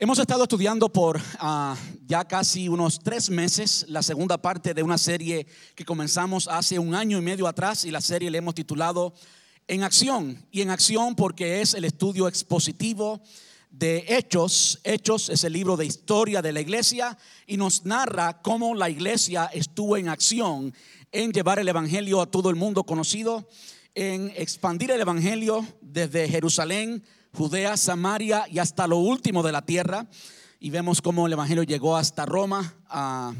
[0.00, 4.96] Hemos estado estudiando por ah, ya casi unos tres meses la segunda parte de una
[4.96, 9.12] serie que comenzamos hace un año y medio atrás y la serie le hemos titulado
[9.66, 13.20] En acción y en acción porque es el estudio expositivo
[13.72, 14.78] de Hechos.
[14.84, 19.46] Hechos es el libro de historia de la iglesia y nos narra cómo la iglesia
[19.46, 20.72] estuvo en acción
[21.10, 23.48] en llevar el Evangelio a todo el mundo conocido,
[23.96, 27.02] en expandir el Evangelio desde Jerusalén
[27.32, 30.08] Judea, Samaria y hasta lo último de la tierra.
[30.60, 33.32] Y vemos cómo el Evangelio llegó hasta Roma ah,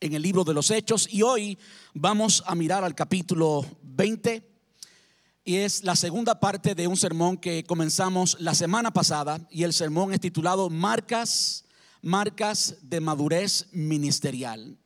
[0.00, 1.08] en el libro de los Hechos.
[1.10, 1.58] Y hoy
[1.94, 4.46] vamos a mirar al capítulo 20.
[5.44, 9.40] Y es la segunda parte de un sermón que comenzamos la semana pasada.
[9.50, 11.64] Y el sermón es titulado Marcas,
[12.02, 14.76] marcas de madurez ministerial.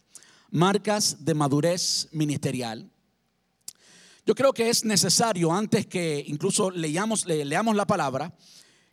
[0.51, 2.93] Marcas de madurez ministerial.
[4.25, 8.33] Yo creo que es necesario, antes que incluso leamos, leamos la palabra,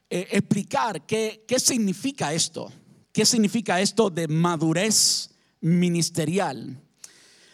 [0.09, 2.71] eh, explicar qué, qué significa esto,
[3.11, 5.29] qué significa esto de madurez
[5.61, 6.81] ministerial.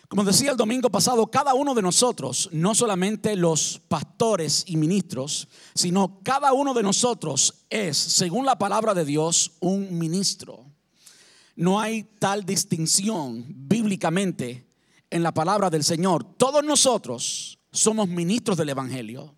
[0.08, 5.50] Como decía el domingo pasado, cada uno de nosotros, no solamente los pastores y ministros,
[5.74, 10.64] sino cada uno de nosotros es, según la palabra de Dios, un ministro.
[11.58, 14.66] No hay tal distinción bíblicamente
[15.10, 16.24] en la palabra del Señor.
[16.38, 19.36] Todos nosotros somos ministros del Evangelio.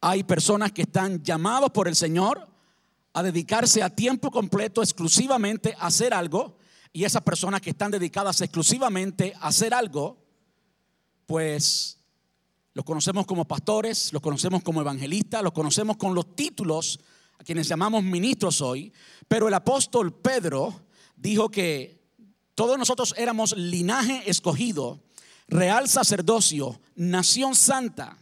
[0.00, 2.46] Hay personas que están llamados por el Señor
[3.14, 6.58] a dedicarse a tiempo completo exclusivamente a hacer algo.
[6.92, 10.18] Y esas personas que están dedicadas exclusivamente a hacer algo,
[11.26, 11.98] pues
[12.74, 17.00] los conocemos como pastores, los conocemos como evangelistas, los conocemos con los títulos
[17.38, 18.92] a quienes llamamos ministros hoy.
[19.26, 22.04] Pero el apóstol Pedro dijo que
[22.54, 25.00] todos nosotros éramos linaje escogido
[25.48, 28.16] real sacerdocio, nación santa.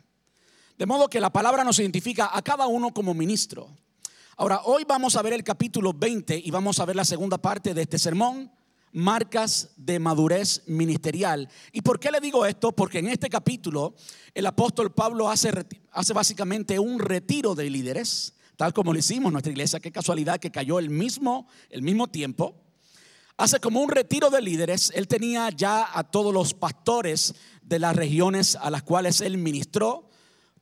[0.78, 3.68] De modo que la palabra nos identifica a cada uno como ministro.
[4.36, 7.74] Ahora, hoy vamos a ver el capítulo 20 y vamos a ver la segunda parte
[7.74, 8.50] de este sermón,
[8.92, 11.48] marcas de madurez ministerial.
[11.72, 12.72] ¿Y por qué le digo esto?
[12.72, 13.94] Porque en este capítulo
[14.34, 15.52] el apóstol Pablo hace,
[15.92, 19.80] hace básicamente un retiro de líderes, tal como lo hicimos en nuestra iglesia.
[19.80, 22.61] Qué casualidad que cayó el mismo, el mismo tiempo
[23.36, 24.92] hace como un retiro de líderes.
[24.94, 30.08] Él tenía ya a todos los pastores de las regiones a las cuales él ministró,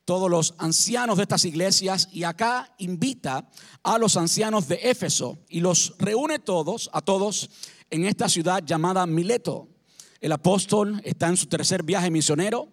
[0.04, 3.48] todos los ancianos de estas iglesias, y acá invita
[3.82, 7.50] a los ancianos de Éfeso y los reúne todos, a todos,
[7.91, 9.69] en esta ciudad llamada Mileto.
[10.20, 12.69] El apóstol está en su tercer viaje misionero,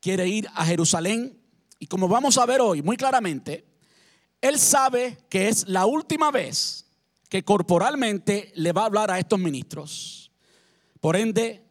[0.00, 1.40] quiere ir a Jerusalén,
[1.78, 3.64] y como vamos a ver hoy muy claramente,
[4.40, 6.87] él sabe que es la última vez
[7.28, 10.32] que corporalmente le va a hablar a estos ministros.
[11.00, 11.62] Por ende,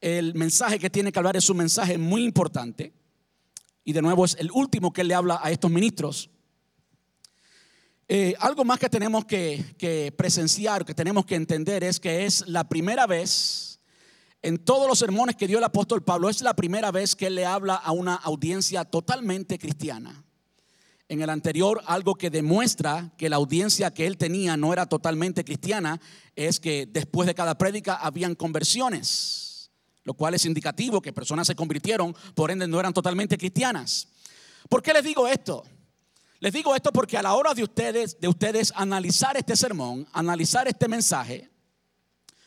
[0.00, 2.92] el mensaje que tiene que hablar es un mensaje muy importante.
[3.84, 6.30] Y de nuevo es el último que le habla a estos ministros.
[8.06, 12.46] Eh, algo más que tenemos que, que presenciar, que tenemos que entender es que es
[12.46, 13.80] la primera vez
[14.42, 17.34] en todos los sermones que dio el apóstol Pablo, es la primera vez que él
[17.34, 20.23] le habla a una audiencia totalmente cristiana
[21.08, 25.44] en el anterior, algo que demuestra que la audiencia que él tenía no era totalmente
[25.44, 26.00] cristiana,
[26.34, 29.70] es que después de cada prédica habían conversiones,
[30.04, 34.08] lo cual es indicativo que personas se convirtieron, por ende no eran totalmente cristianas.
[34.68, 35.64] ¿Por qué les digo esto?
[36.40, 40.66] Les digo esto porque a la hora de ustedes, de ustedes analizar este sermón, analizar
[40.68, 41.50] este mensaje,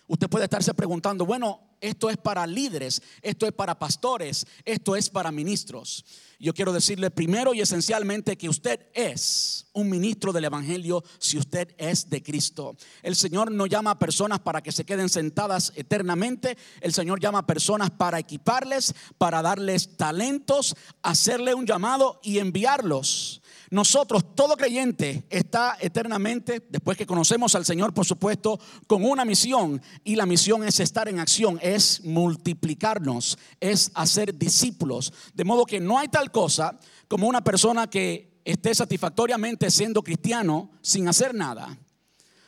[0.08, 5.10] usted puede estarse preguntando, bueno, esto es para líderes, esto es para pastores, esto es
[5.10, 6.06] para ministros.
[6.40, 11.74] Yo quiero decirle primero y esencialmente que usted es un ministro del Evangelio si usted
[11.78, 12.76] es de Cristo.
[13.02, 16.58] El Señor no llama a personas para que se queden sentadas eternamente.
[16.82, 23.42] El Señor llama a personas para equiparles, para darles talentos, hacerle un llamado y enviarlos.
[23.70, 29.82] Nosotros, todo creyente, está eternamente, después que conocemos al Señor, por supuesto, con una misión.
[30.06, 35.12] Y la misión es estar en acción, es multiplicarnos, es hacer discípulos.
[35.34, 36.80] De modo que no hay tal cosa
[37.10, 41.78] como una persona que esté satisfactoriamente siendo cristiano sin hacer nada.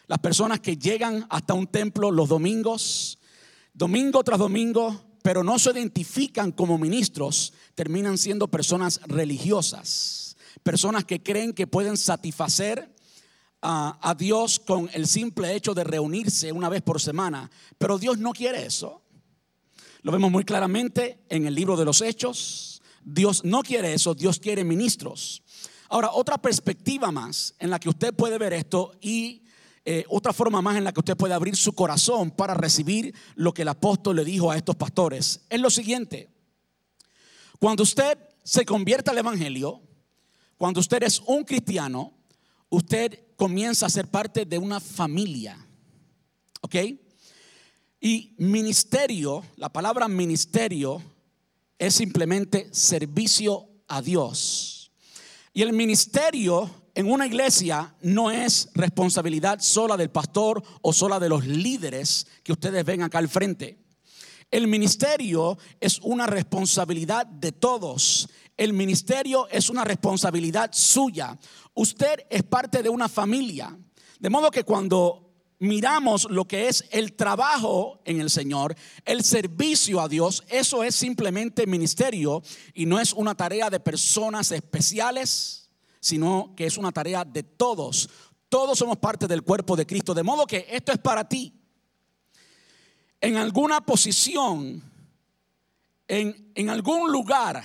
[0.07, 3.19] Las personas que llegan hasta un templo los domingos,
[3.73, 10.28] domingo tras domingo, pero no se identifican como ministros, terminan siendo personas religiosas
[10.63, 12.93] personas que creen que pueden satisfacer
[13.61, 17.49] a, Dios con el simple hecho de reunirse una vez por semana.
[17.77, 19.01] Pero Dios no quiere eso.
[20.01, 22.81] Lo vemos muy claramente en el libro de los Hechos.
[23.03, 25.43] Dios no quiere eso, Dios quiere ministros.
[25.89, 29.43] Ahora, otra perspectiva más en la que usted puede ver esto y
[29.85, 33.53] eh, otra forma más en la que usted puede abrir su corazón para recibir lo
[33.53, 36.29] que el apóstol le dijo a estos pastores es lo siguiente.
[37.59, 39.81] Cuando usted se convierta al Evangelio,
[40.59, 42.11] cuando usted es un cristiano,
[42.67, 45.57] usted comienza a ser parte de una familia.
[46.59, 46.75] ¿Ok?
[48.01, 51.01] Y ministerio, la palabra ministerio
[51.77, 54.91] es simplemente servicio a Dios.
[55.53, 61.29] Y el ministerio en una iglesia no es responsabilidad sola del pastor o sola de
[61.29, 63.79] los líderes que ustedes ven acá al frente.
[64.51, 68.27] El ministerio es una responsabilidad de todos.
[68.59, 71.39] El ministerio es una responsabilidad suya.
[71.75, 73.73] Usted es parte de una familia.
[74.19, 78.75] De modo que cuando miramos lo que es el trabajo en el Señor,
[79.05, 84.51] el servicio a Dios, eso es simplemente ministerio y no es una tarea de personas
[84.51, 85.69] especiales,
[86.01, 88.09] sino que es una tarea de todos.
[88.49, 91.53] Todos somos parte del cuerpo de Cristo, de modo que esto es para ti.
[93.21, 94.83] En alguna posición,
[96.09, 97.63] en, en algún lugar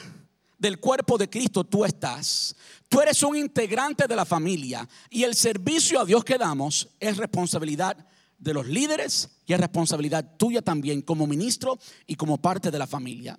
[0.59, 2.57] del cuerpo de Cristo tú estás.
[2.89, 7.17] Tú eres un integrante de la familia y el servicio a Dios que damos es
[7.17, 8.07] responsabilidad
[8.39, 12.87] de los líderes y es responsabilidad tuya también como ministro y como parte de la
[12.87, 13.39] familia.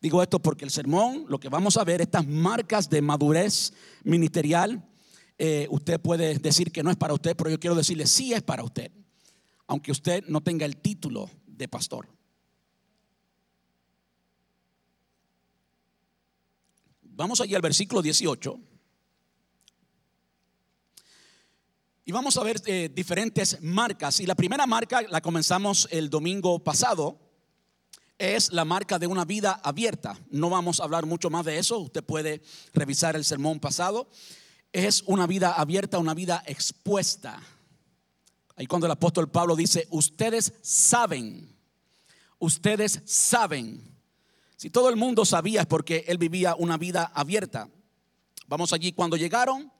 [0.00, 3.72] Digo esto porque el sermón, lo que vamos a ver, estas marcas de madurez
[4.02, 4.86] ministerial,
[5.38, 8.42] eh, usted puede decir que no es para usted, pero yo quiero decirle sí es
[8.42, 8.92] para usted,
[9.66, 12.13] aunque usted no tenga el título de pastor.
[17.16, 18.58] Vamos allí al versículo 18.
[22.06, 24.18] Y vamos a ver eh, diferentes marcas.
[24.18, 27.20] Y la primera marca la comenzamos el domingo pasado.
[28.18, 30.18] Es la marca de una vida abierta.
[30.30, 31.78] No vamos a hablar mucho más de eso.
[31.78, 34.08] Usted puede revisar el sermón pasado.
[34.72, 37.40] Es una vida abierta, una vida expuesta.
[38.56, 41.56] Ahí cuando el apóstol Pablo dice, ustedes saben,
[42.40, 43.93] ustedes saben.
[44.64, 47.68] Si todo el mundo sabía es porque él vivía una vida abierta.
[48.46, 49.70] Vamos allí, cuando llegaron,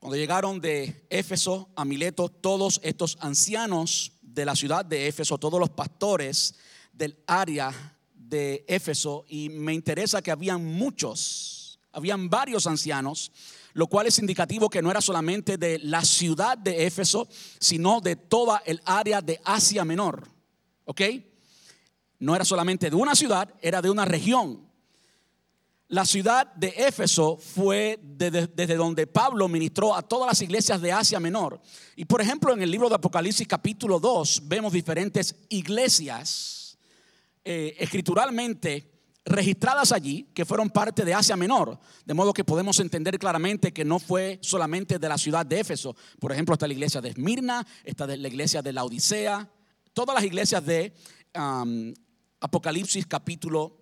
[0.00, 5.60] cuando llegaron de Éfeso a Mileto, todos estos ancianos de la ciudad de Éfeso, todos
[5.60, 6.56] los pastores
[6.92, 13.30] del área de Éfeso, y me interesa que habían muchos, habían varios ancianos,
[13.72, 17.28] lo cual es indicativo que no era solamente de la ciudad de Éfeso,
[17.60, 20.28] sino de toda el área de Asia Menor.
[20.86, 21.02] ¿Ok?
[22.18, 24.66] No era solamente de una ciudad, era de una región.
[25.88, 31.20] La ciudad de Éfeso fue desde, donde Pablo ministró a todas las iglesias de Asia
[31.20, 31.60] Menor.
[31.94, 36.76] Y por ejemplo, en el libro de Apocalipsis capítulo 2 vemos diferentes iglesias
[37.44, 38.90] eh, escrituralmente
[39.24, 41.78] registradas allí que fueron parte de Asia Menor.
[42.04, 45.94] De modo que podemos entender claramente que no fue solamente de la ciudad de Éfeso.
[46.18, 49.48] Por ejemplo, está la iglesia de Esmirna, está la iglesia de la Odisea,
[49.92, 50.92] todas las iglesias de
[52.46, 53.76] Apocalipsis capítulo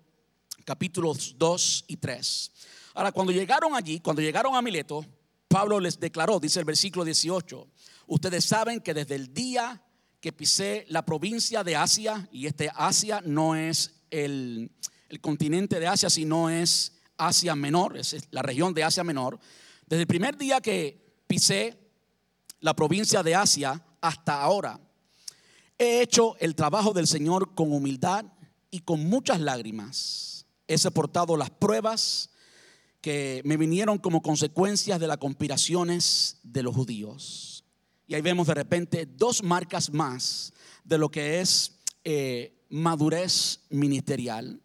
[0.65, 2.51] capítulos 2 y 3.
[2.95, 5.05] Ahora, cuando llegaron allí, cuando llegaron a Mileto,
[5.47, 7.67] Pablo les declaró, dice el versículo 18,
[8.07, 9.83] ustedes saben que desde el día
[10.19, 14.71] que pisé la provincia de Asia, y este Asia no es el,
[15.09, 19.39] el continente de Asia, sino es Asia Menor, es la región de Asia Menor,
[19.85, 21.77] desde el primer día que pisé
[22.61, 24.79] la provincia de Asia hasta ahora,
[25.77, 28.25] he hecho el trabajo del Señor con humildad
[28.75, 32.29] y con muchas lágrimas he soportado las pruebas
[32.99, 37.63] que me vinieron como consecuencias de las conspiraciones de los judíos.
[38.05, 40.51] Y ahí vemos de repente dos marcas más
[40.83, 44.61] de lo que es eh, madurez ministerial.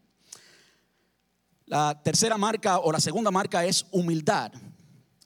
[1.66, 4.52] La tercera marca o la segunda marca es humildad.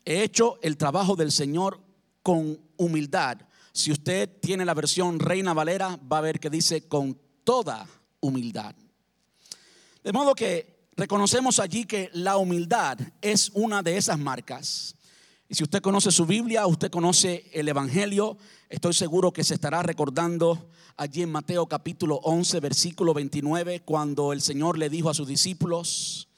[0.04, 1.80] He hecho el trabajo del Señor
[2.22, 3.38] con humildad.
[3.72, 7.88] Si usted tiene la versión Reina Valera, va a ver que dice con toda
[8.24, 8.74] humildad.
[10.02, 14.96] De modo que reconocemos allí que la humildad es una de esas marcas.
[15.48, 18.38] Y si usted conoce su Biblia, usted conoce el Evangelio,
[18.68, 24.40] estoy seguro que se estará recordando allí en Mateo capítulo 11, versículo 29, cuando el
[24.40, 26.28] Señor le dijo a sus discípulos,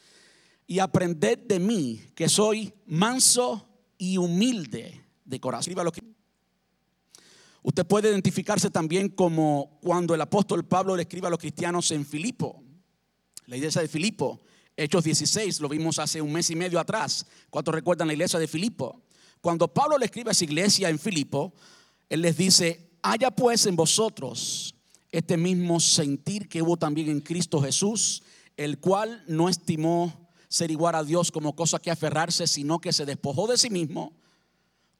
[0.66, 5.74] y aprended de mí, que soy manso y humilde de corazón.
[7.66, 12.06] Usted puede identificarse también como cuando el apóstol Pablo le escribe a los cristianos en
[12.06, 12.62] Filipo.
[13.46, 14.40] La iglesia de Filipo,
[14.76, 17.26] Hechos 16, lo vimos hace un mes y medio atrás.
[17.50, 19.02] ¿Cuántos recuerdan la iglesia de Filipo?
[19.40, 21.54] Cuando Pablo le escribe a esa iglesia en Filipo,
[22.08, 24.76] él les dice, haya pues en vosotros
[25.10, 28.22] este mismo sentir que hubo también en Cristo Jesús,
[28.56, 33.06] el cual no estimó ser igual a Dios como cosa que aferrarse, sino que se
[33.06, 34.12] despojó de sí mismo,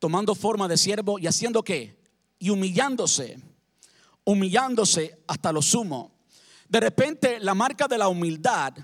[0.00, 2.04] tomando forma de siervo y haciendo qué?
[2.38, 3.38] Y humillándose,
[4.24, 6.16] humillándose hasta lo sumo
[6.68, 8.74] de repente la marca de la humildad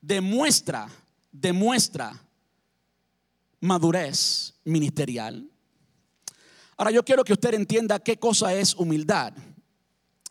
[0.00, 0.88] demuestra,
[1.32, 2.12] demuestra
[3.60, 5.48] madurez ministerial.
[6.76, 9.32] Ahora yo quiero que usted entienda qué cosa es humildad.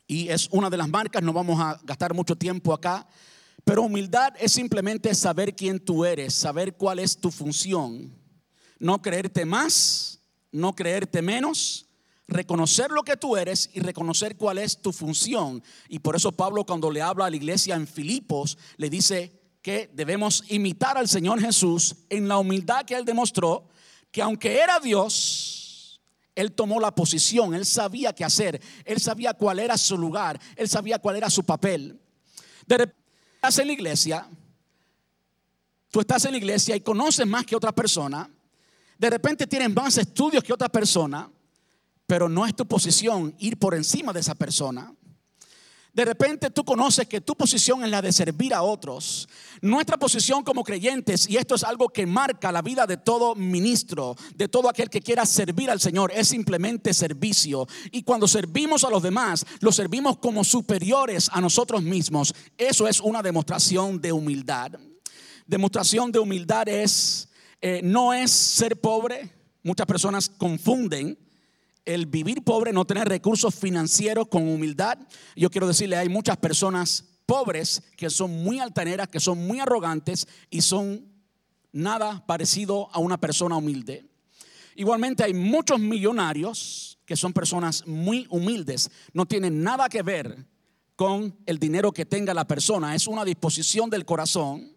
[0.08, 3.08] Y es una de las marcas, no vamos a gastar mucho tiempo acá,
[3.64, 8.12] pero humildad es simplemente saber quién tú eres, saber cuál es tu función.
[8.80, 10.20] No creerte más,
[10.52, 11.86] no creerte menos,
[12.30, 15.64] reconocer lo que tú eres y reconocer cuál es tu función.
[15.88, 19.90] Y por eso Pablo cuando le habla a la iglesia en Filipos, le dice que
[19.94, 23.68] debemos imitar al Señor Jesús en la humildad que él demostró,
[24.12, 26.00] que aunque era Dios,
[26.36, 30.70] él tomó la posición, él sabía qué hacer, él sabía cuál era su lugar, él
[30.70, 32.00] sabía cuál era su papel.
[32.66, 33.04] De repente
[33.36, 34.30] estás en la iglesia,
[35.92, 38.30] tú estás en la iglesia y conoces más que otra persona,
[38.98, 41.30] de repente tienes más estudios que otra persona,
[42.10, 44.92] pero no es tu posición ir por encima de esa persona.
[45.94, 49.30] De repente tú conoces que tu posición es la de servir a otros.
[49.62, 54.16] Nuestra posición como creyentes, y esto es algo que marca la vida de todo ministro,
[54.34, 57.68] de todo aquel que quiera servir al Señor, es simplemente servicio.
[57.92, 62.34] Y cuando servimos a los demás, los servimos como superiores a nosotros mismos.
[62.58, 64.72] Eso es una demostración de humildad.
[65.46, 67.30] Demostración de humildad es,
[67.62, 69.32] eh, no es ser pobre.
[69.62, 71.29] Muchas personas confunden
[71.86, 74.98] el vivir pobre, no tener recursos financieros con humildad.
[75.36, 80.28] Yo quiero decirle, hay muchas personas pobres que son muy altaneras, que son muy arrogantes
[80.50, 81.06] y son
[81.72, 84.06] nada parecido a una persona humilde.
[84.76, 90.46] Igualmente hay muchos millonarios que son personas muy humildes, no tienen nada que ver
[90.96, 94.76] con el dinero que tenga la persona, es una disposición del corazón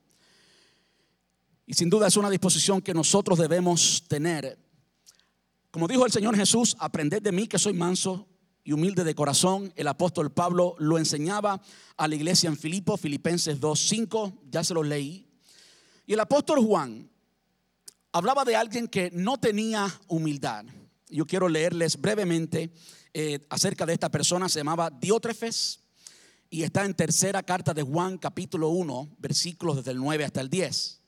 [1.66, 4.58] y sin duda es una disposición que nosotros debemos tener.
[5.72, 8.28] Como dijo el Señor Jesús, aprended de mí que soy manso
[8.62, 9.72] y humilde de corazón.
[9.74, 11.62] El apóstol Pablo lo enseñaba
[11.96, 15.26] a la iglesia en Filipo, Filipenses 2.5, ya se lo leí.
[16.04, 17.10] Y el apóstol Juan
[18.12, 20.66] hablaba de alguien que no tenía humildad.
[21.08, 22.70] Yo quiero leerles brevemente
[23.14, 25.80] eh, acerca de esta persona, se llamaba Diótrefes
[26.50, 30.50] y está en tercera carta de Juan capítulo 1, versículos desde el 9 hasta el
[30.50, 31.01] 10.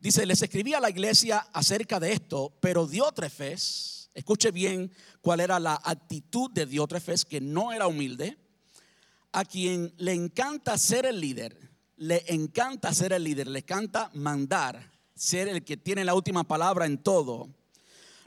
[0.00, 5.58] Dice, les escribí a la iglesia acerca de esto, pero Diótrefes, escuche bien cuál era
[5.58, 8.38] la actitud de Diótrefes, que no era humilde,
[9.32, 11.58] a quien le encanta ser el líder,
[11.96, 16.86] le encanta ser el líder, le encanta mandar, ser el que tiene la última palabra
[16.86, 17.48] en todo.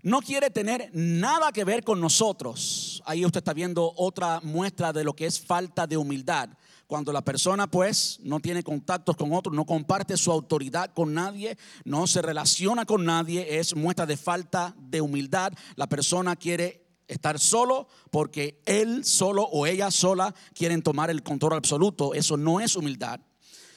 [0.03, 3.01] No quiere tener nada que ver con nosotros.
[3.05, 6.49] Ahí usted está viendo otra muestra de lo que es falta de humildad.
[6.91, 11.57] Cuando la persona pues no tiene contactos con otros, no comparte su autoridad con nadie,
[11.85, 15.53] no se relaciona con nadie, es muestra de falta de humildad.
[15.77, 21.53] La persona quiere estar solo porque él solo o ella sola quieren tomar el control
[21.53, 22.13] absoluto.
[22.13, 23.21] Eso no es humildad.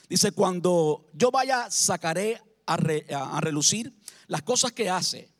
[0.09, 5.30] Dice, cuando yo vaya, sacaré a, a relucir las cosas que hace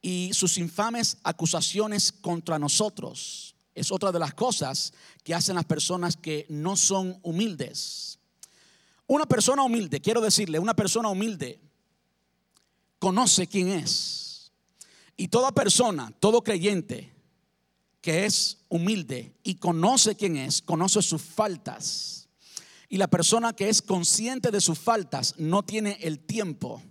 [0.00, 6.16] y sus infames acusaciones contra nosotros es otra de las cosas que hacen las personas
[6.16, 8.18] que no son humildes.
[9.06, 11.60] Una persona humilde, quiero decirle, una persona humilde
[12.98, 14.52] conoce quién es.
[15.16, 17.12] Y toda persona, todo creyente
[18.00, 22.28] que es humilde y conoce quién es, conoce sus faltas.
[22.88, 26.82] Y la persona que es consciente de sus faltas no tiene el tiempo,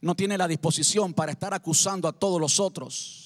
[0.00, 3.23] no tiene la disposición para estar acusando a todos los otros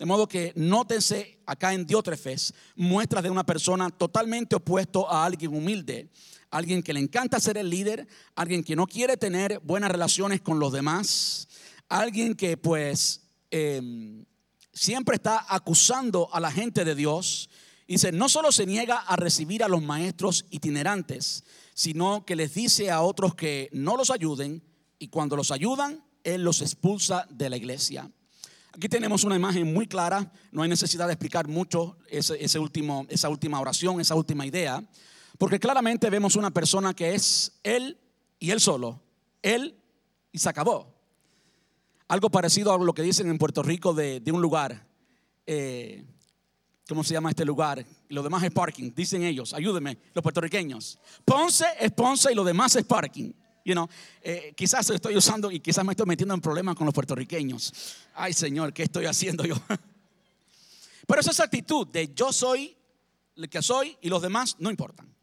[0.00, 5.54] de modo que nótense acá en Diótrefes muestras de una persona totalmente opuesto a alguien
[5.54, 6.08] humilde,
[6.50, 10.58] alguien que le encanta ser el líder, alguien que no quiere tener buenas relaciones con
[10.58, 11.48] los demás,
[11.90, 14.24] alguien que pues em,
[14.72, 17.50] siempre está acusando a la gente de Dios.
[17.86, 22.90] Dice, no solo se niega a recibir a los maestros itinerantes, sino que les dice
[22.90, 24.62] a otros que no los ayuden
[24.98, 28.10] y cuando los ayudan, Él los expulsa de la iglesia.
[28.72, 33.28] Aquí tenemos una imagen muy clara, no hay necesidad de explicar mucho ese, último, esa
[33.28, 34.84] última oración, esa última idea,
[35.38, 37.98] porque claramente vemos una persona que es él
[38.38, 39.02] y él solo,
[39.42, 39.76] él
[40.30, 40.94] y se acabó.
[42.06, 44.86] Algo parecido a lo que dicen en Puerto Rico de, un lugar,
[45.46, 46.04] eh,
[46.88, 47.84] ¿cómo se llama este lugar?
[48.08, 51.00] Lo demás es parking, dicen ellos, ayúdenme, los puertorriqueños.
[51.24, 53.32] Ponce es Ponce y lo demás es parking.
[53.70, 53.88] You know,
[54.20, 57.72] eh, quizás estoy usando y quizás me estoy metiendo en problemas con los puertorriqueños.
[58.14, 59.54] Ay, Señor, ¿qué estoy haciendo yo?
[61.06, 62.76] Pero esa actitud de yo soy
[63.36, 65.14] el que soy y los demás no importan.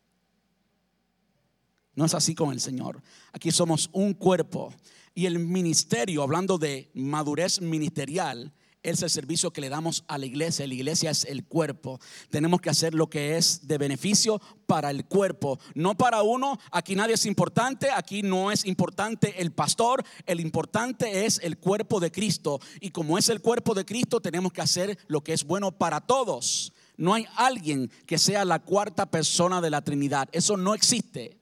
[1.96, 3.02] No es así con el Señor.
[3.34, 4.74] Aquí somos un cuerpo.
[5.14, 8.54] Y el ministerio, hablando de madurez ministerial,
[8.90, 10.66] es el servicio que le damos a la iglesia.
[10.66, 12.00] La iglesia es el cuerpo.
[12.30, 16.58] Tenemos que hacer lo que es de beneficio para el cuerpo, no para uno.
[16.72, 22.00] Aquí nadie es importante, aquí no es importante el pastor, el importante es el cuerpo
[22.00, 22.60] de Cristo.
[22.80, 26.02] Y como es el cuerpo de Cristo, tenemos que hacer lo que es bueno para
[26.02, 26.72] todos.
[26.96, 30.30] No hay alguien que sea la cuarta persona de la Trinidad.
[30.32, 31.38] Eso no existe.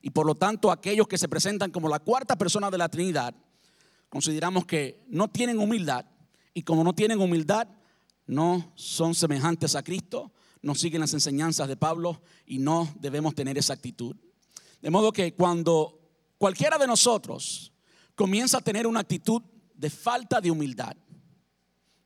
[0.00, 3.34] Y por lo tanto, aquellos que se presentan como la cuarta persona de la Trinidad,
[4.08, 6.06] consideramos que no tienen humildad.
[6.56, 7.68] Y como no tienen humildad,
[8.26, 10.32] no son semejantes a Cristo,
[10.62, 14.16] no siguen las enseñanzas de Pablo y no debemos tener esa actitud.
[14.80, 16.00] De modo que cuando
[16.38, 17.74] cualquiera de nosotros
[18.14, 19.42] comienza a tener una actitud
[19.74, 20.96] de falta de humildad,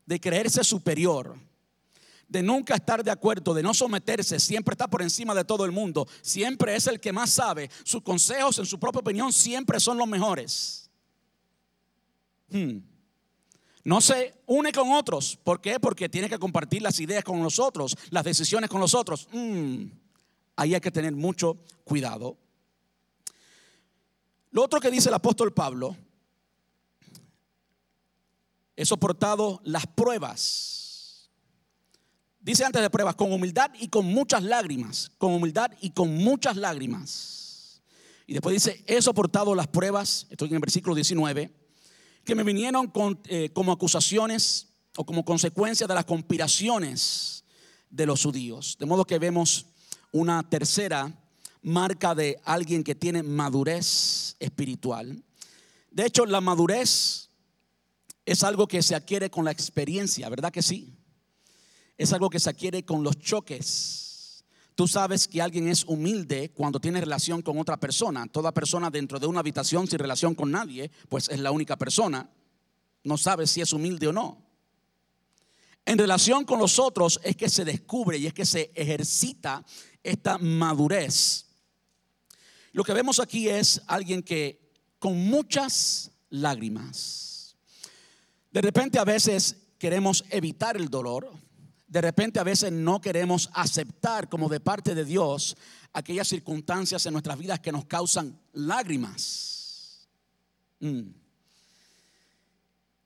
[0.04, 1.38] de creerse superior,
[2.26, 5.70] de nunca estar de acuerdo, de no someterse, siempre está por encima de todo el
[5.70, 9.96] mundo, siempre es el que más sabe, sus consejos en su propia opinión siempre son
[9.96, 10.90] los mejores.
[12.48, 12.89] Hmm.
[13.84, 15.38] No se une con otros.
[15.42, 15.80] ¿Por qué?
[15.80, 19.28] Porque tiene que compartir las ideas con los otros, las decisiones con los otros.
[19.32, 19.86] Hmm.
[20.56, 22.36] Ahí hay que tener mucho cuidado.
[24.50, 25.96] Lo otro que dice el apóstol Pablo,
[28.76, 30.80] he soportado las pruebas
[32.40, 36.56] Dice antes de pruebas, con humildad y con muchas lágrimas, con humildad y con muchas
[36.56, 37.82] lágrimas.
[38.26, 41.52] Y después dice, he soportado las pruebas, estoy en el versículo 19,
[42.30, 42.92] que me vinieron
[43.26, 47.42] eh, como acusaciones o como consecuencia de las conspiraciones
[47.90, 48.76] de los judíos.
[48.78, 49.66] De modo que vemos
[50.12, 51.12] una tercera
[51.62, 55.24] marca de alguien que tiene madurez espiritual.
[55.90, 57.30] De hecho, la madurez
[58.24, 60.96] es algo que se adquiere con la experiencia, ¿verdad que sí?
[61.98, 64.09] es algo que se adquiere con los choques.
[64.80, 68.26] Tú sabes que alguien es humilde cuando tiene relación con otra persona.
[68.26, 72.30] Toda persona dentro de una habitación sin relación con nadie, pues es la única persona.
[73.04, 74.42] No sabes si es humilde o no.
[75.84, 79.62] En relación con los otros es que se descubre y es que se ejercita
[80.02, 81.44] esta madurez.
[82.72, 87.54] Lo que vemos aquí es alguien que con muchas lágrimas.
[88.50, 91.30] De repente a veces queremos evitar el dolor,
[91.90, 95.56] de repente a veces no queremos aceptar como de parte de Dios
[95.92, 100.08] aquellas circunstancias en nuestras vidas que nos causan lágrimas.
[100.78, 101.10] Mm.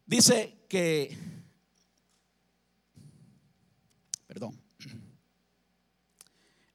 [0.04, 1.16] Dice que,
[4.26, 4.60] perdón,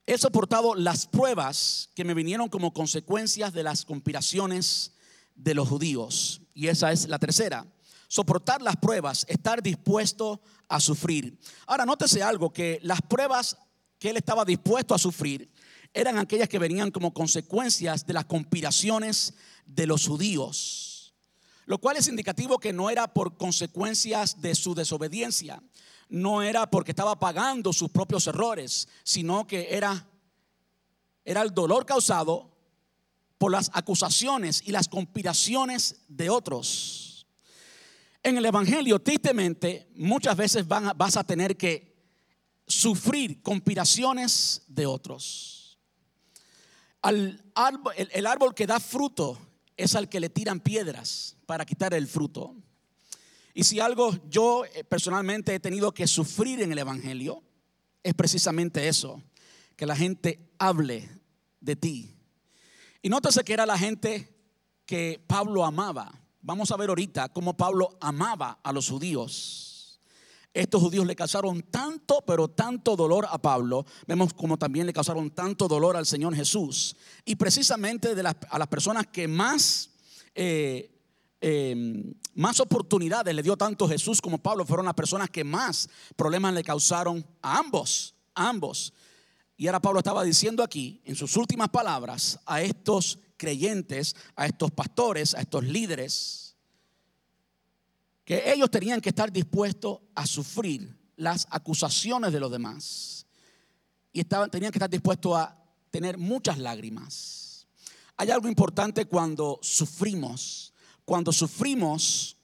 [0.04, 4.96] he soportado las pruebas que me vinieron como consecuencias de las conspiraciones
[5.36, 6.42] de los judíos.
[6.54, 7.64] Y esa es la tercera
[8.10, 11.38] soportar las pruebas, estar dispuesto a sufrir.
[11.64, 13.56] Ahora, nótese algo, que las pruebas
[14.00, 15.48] que él estaba dispuesto a sufrir
[15.94, 21.14] eran aquellas que venían como consecuencias de las conspiraciones de los judíos,
[21.66, 25.62] lo cual es indicativo que no era por consecuencias de su desobediencia,
[26.08, 30.08] no era porque estaba pagando sus propios errores, sino que era,
[31.24, 32.50] era el dolor causado
[33.38, 37.09] por las acusaciones y las conspiraciones de otros.
[38.22, 41.90] En el Evangelio, tristemente, muchas veces vas a tener que
[42.66, 45.78] sufrir conspiraciones de otros.
[47.02, 49.38] el, árbol que da fruto
[49.76, 52.54] es al que le tiran piedras para quitar el fruto.
[53.54, 57.42] Y si algo yo eh, personalmente he tenido que sufrir en el Evangelio,
[58.02, 59.22] es precisamente eso,
[59.76, 61.08] que la gente hable
[61.60, 62.16] de ti.
[63.02, 64.28] Y nótese que era la gente
[64.84, 66.19] que Pablo amaba.
[66.42, 70.00] Vamos a ver ahorita cómo Pablo amaba a los judíos.
[70.52, 73.84] Estos judíos le causaron tanto, pero tanto dolor a Pablo.
[74.06, 76.96] Vemos como también le causaron tanto dolor al Señor Jesús.
[77.24, 79.90] Y precisamente de las, a las personas que más,
[80.34, 80.90] eh,
[81.40, 86.54] eh, más oportunidades le dio tanto Jesús como Pablo fueron las personas que más problemas
[86.54, 88.92] le causaron a ambos, a ambos.
[89.56, 94.70] Y ahora Pablo estaba diciendo aquí, en sus últimas palabras, a estos creyentes, a estos
[94.70, 96.54] pastores, a estos líderes,
[98.22, 103.26] que ellos tenían que estar dispuestos a sufrir las acusaciones de los demás.
[104.12, 105.56] Y estaban, tenían que estar dispuestos a
[105.90, 107.66] tener muchas lágrimas.
[108.18, 110.74] Hay algo importante cuando sufrimos.
[111.06, 112.36] Cuando sufrimos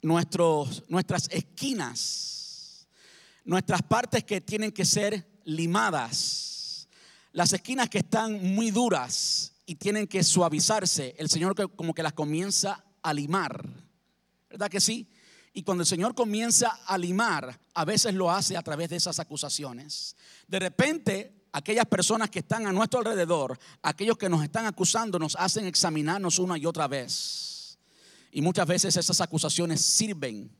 [0.00, 2.86] nuestros, nuestras esquinas,
[3.44, 6.86] nuestras partes que tienen que ser limadas,
[7.32, 12.14] las esquinas que están muy duras y tienen que suavizarse, el Señor como que las
[12.14, 13.68] comienza a limar.
[14.48, 15.06] ¿Verdad que sí?
[15.52, 19.18] Y cuando el Señor comienza a limar, a veces lo hace a través de esas
[19.18, 20.16] acusaciones.
[20.46, 25.36] De repente, aquellas personas que están a nuestro alrededor, aquellos que nos están acusando, nos
[25.36, 27.78] hacen examinarnos una y otra vez.
[28.32, 30.50] Y muchas veces esas acusaciones sirven,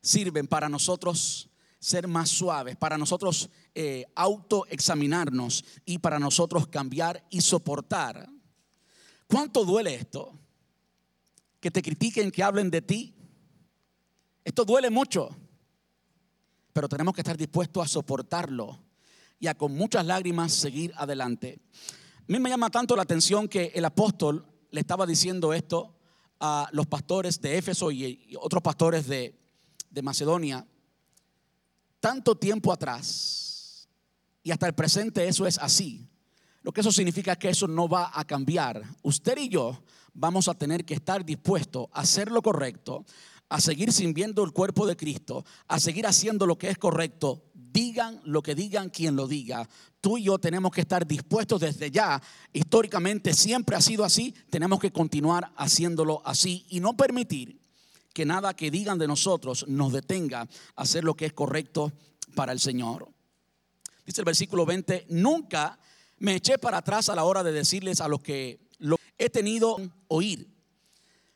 [0.00, 1.50] sirven para nosotros
[1.84, 8.26] ser más suaves, para nosotros eh, autoexaminarnos y para nosotros cambiar y soportar.
[9.26, 10.32] ¿Cuánto duele esto?
[11.60, 13.14] Que te critiquen, que hablen de ti.
[14.42, 15.36] Esto duele mucho,
[16.72, 18.82] pero tenemos que estar dispuestos a soportarlo
[19.38, 21.60] y a con muchas lágrimas seguir adelante.
[22.16, 25.94] A mí me llama tanto la atención que el apóstol le estaba diciendo esto
[26.40, 29.38] a los pastores de Éfeso y otros pastores de,
[29.90, 30.66] de Macedonia
[32.04, 33.88] tanto tiempo atrás
[34.42, 36.06] y hasta el presente eso es así.
[36.60, 38.82] Lo que eso significa es que eso no va a cambiar.
[39.00, 43.06] Usted y yo vamos a tener que estar dispuestos a hacer lo correcto,
[43.48, 48.20] a seguir sirviendo el cuerpo de Cristo, a seguir haciendo lo que es correcto, digan
[48.24, 49.66] lo que digan quien lo diga.
[50.02, 52.20] Tú y yo tenemos que estar dispuestos desde ya.
[52.52, 54.34] Históricamente siempre ha sido así.
[54.50, 57.63] Tenemos que continuar haciéndolo así y no permitir
[58.14, 61.92] que nada que digan de nosotros nos detenga a hacer lo que es correcto
[62.34, 63.10] para el Señor.
[64.06, 65.78] Dice el versículo 20, nunca
[66.18, 69.76] me eché para atrás a la hora de decirles a los que lo he tenido
[70.08, 70.48] oír,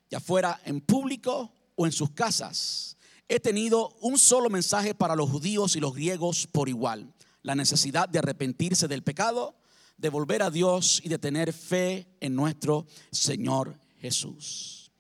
[0.09, 2.89] ya fuera en público o en sus casas
[3.29, 7.13] he tenido un solo mensaje para los judíos y los griegos por igual.
[7.43, 9.55] La necesidad de arrepentirse del pecado,
[9.99, 14.91] de volver a Dios y de tener fe en nuestro Señor Jesús.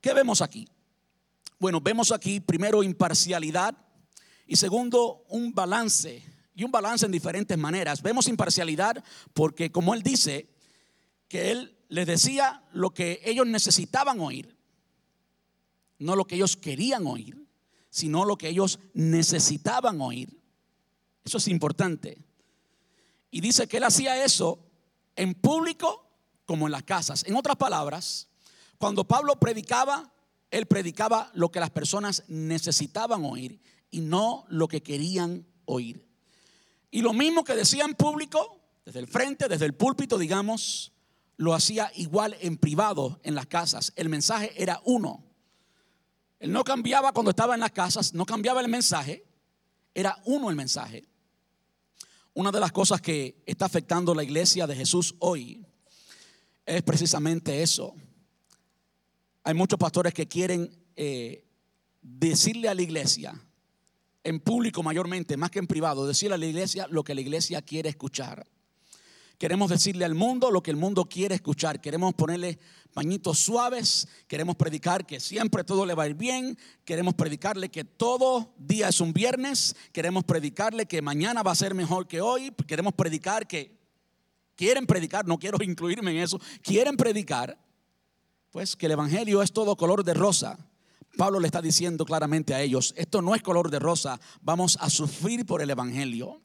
[0.00, 0.68] ¿Qué vemos aquí?
[1.58, 3.76] Bueno, vemos aquí primero imparcialidad
[4.46, 6.22] y segundo un balance
[6.54, 8.02] y un balance en diferentes maneras.
[8.02, 9.02] Vemos imparcialidad
[9.34, 10.48] porque como él dice
[11.28, 14.56] que él les decía lo que ellos necesitaban oír,
[15.98, 17.46] no lo que ellos querían oír
[17.96, 20.38] sino lo que ellos necesitaban oír.
[21.24, 22.22] Eso es importante.
[23.30, 24.58] Y dice que él hacía eso
[25.16, 26.06] en público
[26.44, 27.24] como en las casas.
[27.24, 28.28] En otras palabras,
[28.76, 30.12] cuando Pablo predicaba,
[30.50, 36.06] él predicaba lo que las personas necesitaban oír y no lo que querían oír.
[36.90, 40.92] Y lo mismo que decía en público, desde el frente, desde el púlpito, digamos,
[41.36, 43.92] lo hacía igual en privado, en las casas.
[43.96, 45.24] El mensaje era uno.
[46.38, 49.26] Él no cambiaba cuando estaba en las casas, no cambiaba el mensaje,
[49.94, 51.04] era uno el mensaje.
[52.34, 55.66] Una de las cosas que está afectando la iglesia de Jesús hoy
[56.66, 57.94] es precisamente eso.
[59.46, 61.44] Hay muchos pastores que quieren eh,
[62.02, 63.40] decirle a la iglesia,
[64.24, 67.62] en público mayormente, más que en privado, decirle a la iglesia lo que la iglesia
[67.62, 68.44] quiere escuchar.
[69.38, 71.80] Queremos decirle al mundo lo que el mundo quiere escuchar.
[71.80, 72.58] Queremos ponerle
[72.92, 74.08] pañitos suaves.
[74.26, 76.58] Queremos predicar que siempre todo le va a ir bien.
[76.84, 79.76] Queremos predicarle que todo día es un viernes.
[79.92, 82.52] Queremos predicarle que mañana va a ser mejor que hoy.
[82.66, 83.78] Queremos predicar que
[84.56, 86.40] quieren predicar, no quiero incluirme en eso.
[86.62, 87.56] Quieren predicar,
[88.56, 90.56] pues que el Evangelio es todo color de rosa.
[91.18, 94.88] Pablo le está diciendo claramente a ellos, esto no es color de rosa, vamos a
[94.88, 96.40] sufrir por el Evangelio.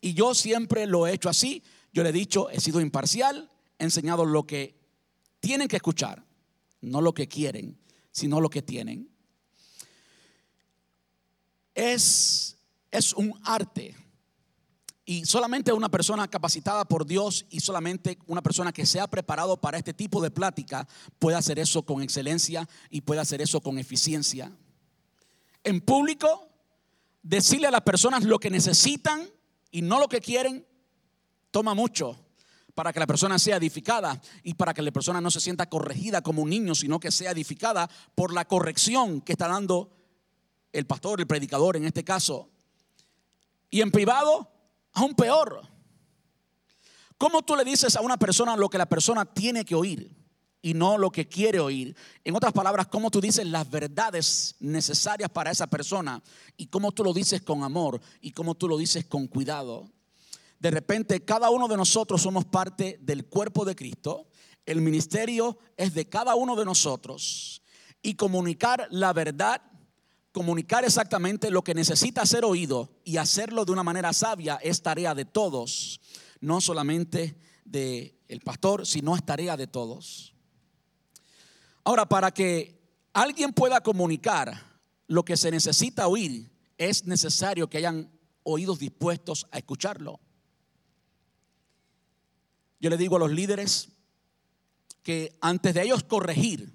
[0.00, 3.48] Y yo siempre lo he hecho así, yo le he dicho, he sido imparcial,
[3.78, 4.76] he enseñado lo que
[5.38, 6.24] tienen que escuchar,
[6.80, 7.78] no lo que quieren,
[8.10, 9.08] sino lo que tienen.
[11.76, 12.56] Es,
[12.90, 13.94] es un arte.
[15.04, 19.60] Y solamente una persona capacitada por Dios y solamente una persona que se ha preparado
[19.60, 20.86] para este tipo de plática
[21.18, 24.52] puede hacer eso con excelencia y puede hacer eso con eficiencia.
[25.64, 26.48] En público,
[27.22, 29.28] decirle a las personas lo que necesitan
[29.72, 30.66] y no lo que quieren
[31.50, 32.18] toma mucho
[32.74, 36.22] para que la persona sea edificada y para que la persona no se sienta corregida
[36.22, 39.90] como un niño, sino que sea edificada por la corrección que está dando
[40.72, 42.48] el pastor, el predicador en este caso.
[43.70, 44.51] Y en privado,
[44.92, 45.62] aún peor.
[47.18, 50.16] ¿Cómo tú le dices a una persona lo que la persona tiene que oír
[50.60, 51.96] y no lo que quiere oír?
[52.24, 56.22] En otras palabras, ¿cómo tú dices las verdades necesarias para esa persona
[56.56, 59.88] y cómo tú lo dices con amor y cómo tú lo dices con cuidado?
[60.62, 64.28] de repente cada uno de nosotros somos parte del cuerpo de Cristo.
[64.64, 67.62] El ministerio es de cada uno de nosotros.
[68.00, 69.60] Y comunicar la verdad,
[70.32, 75.14] comunicar exactamente lo que necesita ser oído y hacerlo de una manera sabia es tarea
[75.14, 76.00] de todos,
[76.40, 80.34] no solamente del el pastor, sino es tarea de todos.
[81.84, 82.80] Ahora, para que
[83.12, 88.10] alguien pueda comunicar lo que se necesita oír, es necesario que hayan
[88.42, 90.18] oídos dispuestos a escucharlo.
[92.80, 93.90] Yo le digo a los líderes
[95.02, 96.74] que antes de ellos corregir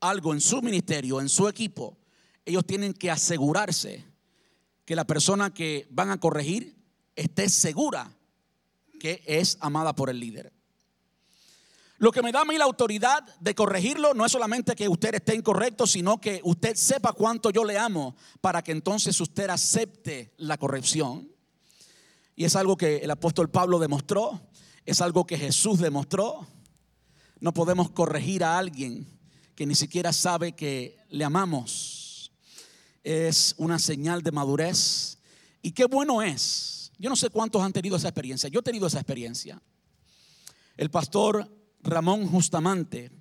[0.00, 1.98] algo en su ministerio, en su equipo,
[2.46, 4.04] ellos tienen que asegurarse
[4.84, 6.76] que la persona que van a corregir
[7.16, 8.16] esté segura
[8.98, 10.52] que es amada por el líder.
[11.98, 15.14] Lo que me da a mí la autoridad de corregirlo no es solamente que usted
[15.14, 20.32] esté incorrecto, sino que usted sepa cuánto yo le amo para que entonces usted acepte
[20.36, 21.28] la corrección.
[22.36, 24.42] Y es algo que el apóstol Pablo demostró,
[24.84, 26.46] es algo que Jesús demostró.
[27.40, 29.06] No podemos corregir a alguien
[29.54, 31.95] que ni siquiera sabe que le amamos.
[33.06, 35.18] Es una señal de madurez.
[35.62, 36.90] Y qué bueno es.
[36.98, 38.48] Yo no sé cuántos han tenido esa experiencia.
[38.48, 39.62] Yo he tenido esa experiencia.
[40.76, 41.48] El pastor
[41.84, 43.12] Ramón Justamante,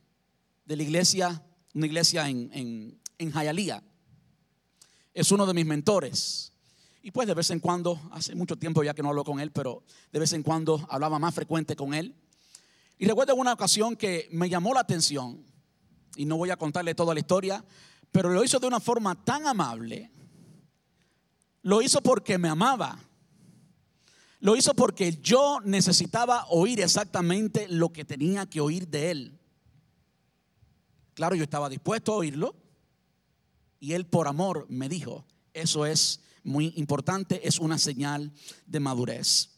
[0.65, 1.39] de la iglesia,
[1.75, 3.83] una iglesia en, en, en Jayalía,
[5.13, 6.51] es uno de mis mentores.
[7.03, 9.51] Y pues de vez en cuando, hace mucho tiempo ya que no hablo con él,
[9.51, 12.15] pero de vez en cuando hablaba más frecuente con él.
[12.97, 15.45] Y recuerdo una ocasión que me llamó la atención,
[16.15, 17.63] y no voy a contarle toda la historia,
[18.15, 20.09] pero lo hizo de una forma tan amable.
[21.63, 22.97] Lo hizo porque me amaba.
[24.39, 29.39] Lo hizo porque yo necesitaba oír exactamente lo que tenía que oír de él.
[31.13, 32.55] Claro, yo estaba dispuesto a oírlo.
[33.81, 38.31] Y él por amor me dijo, eso es muy importante, es una señal
[38.65, 39.49] de madurez.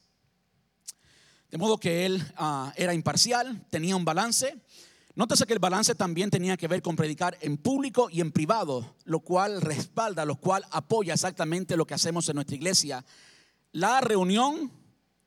[1.52, 4.60] De modo que él uh, era imparcial, tenía un balance.
[5.18, 8.94] Nótese que el balance también tenía que ver con predicar en público y en privado,
[9.04, 13.04] lo cual respalda, lo cual apoya exactamente lo que hacemos en nuestra iglesia.
[13.72, 14.72] La reunión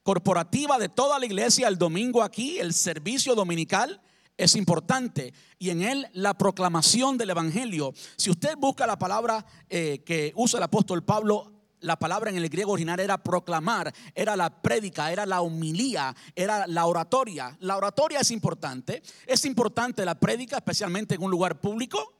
[0.04, 4.00] corporativa de toda la iglesia el domingo aquí, el servicio dominical,
[4.36, 7.92] es importante y en él la proclamación del Evangelio.
[8.14, 12.48] Si usted busca la palabra eh, que usa el apóstol Pablo, la palabra en el
[12.48, 17.56] griego original era proclamar, era la prédica, era la humilía, era la oratoria.
[17.60, 22.14] La oratoria es importante, es importante la prédica, especialmente en un lugar público.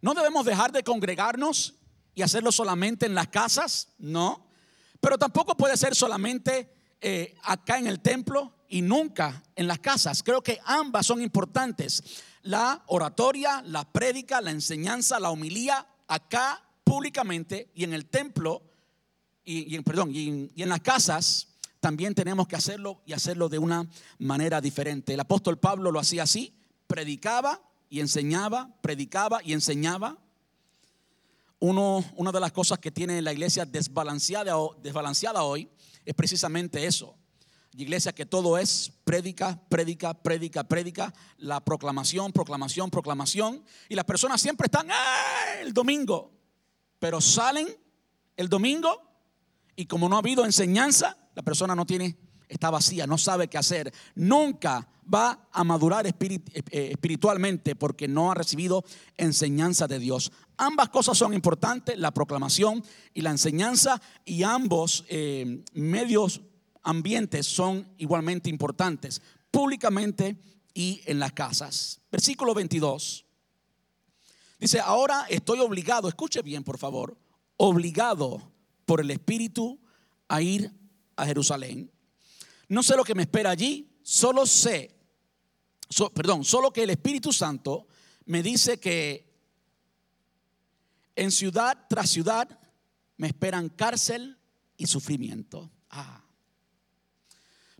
[0.00, 1.74] No debemos dejar de congregarnos
[2.14, 4.46] y hacerlo solamente en las casas, no.
[5.00, 10.22] Pero tampoco puede ser solamente eh, acá en el templo y nunca en las casas.
[10.22, 12.02] Creo que ambas son importantes.
[12.42, 18.62] La oratoria, la prédica, la enseñanza, la homilía, acá públicamente y en el templo,
[19.44, 21.48] y, en, perdón, y en, las casas,
[21.80, 25.14] también tenemos que hacerlo y hacerlo de una manera diferente.
[25.14, 26.54] El apóstol Pablo lo hacía así,
[26.86, 30.16] predicaba y enseñaba, predicaba y enseñaba.
[31.58, 35.68] Uno, una de las cosas que tiene la iglesia desbalanceada, desbalanceada hoy
[36.04, 37.16] es precisamente eso
[37.76, 43.62] iglesia que todo es prédica, prédica, prédica, prédica, la proclamación, proclamación, proclamación.
[43.88, 45.60] Y las personas siempre están ¡ah!
[45.60, 46.35] el domingo,
[46.98, 47.68] pero salen
[48.36, 49.02] el domingo
[49.76, 52.16] y como no ha habido enseñanza, la persona no tiene,
[52.48, 53.92] está vacía, no sabe qué hacer.
[54.14, 58.84] Nunca va a madurar eh, eh, espiritualmente porque no ha recibido
[59.16, 60.32] enseñanza de Dios.
[60.56, 62.82] Ambas cosas son importantes, la proclamación
[63.12, 66.40] y la enseñanza, y ambos eh, medios
[66.82, 70.38] ambientes son igualmente importantes, públicamente
[70.72, 72.00] y en las casas.
[72.10, 73.25] Versículo 22.
[74.58, 77.16] Dice, ahora estoy obligado, escuche bien por favor,
[77.56, 78.52] obligado
[78.84, 79.78] por el Espíritu
[80.28, 80.72] a ir
[81.16, 81.90] a Jerusalén.
[82.68, 84.96] No sé lo que me espera allí, solo sé,
[86.14, 87.86] perdón, solo que el Espíritu Santo
[88.24, 89.26] me dice que
[91.14, 92.58] en ciudad tras ciudad
[93.16, 94.38] me esperan cárcel
[94.76, 95.70] y sufrimiento.
[95.90, 96.22] Ah.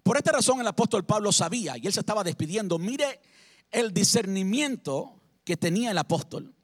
[0.02, 2.78] Por esta razón el apóstol Pablo sabía y él se estaba despidiendo.
[2.78, 3.20] Mire
[3.70, 6.55] el discernimiento que tenía el apóstol.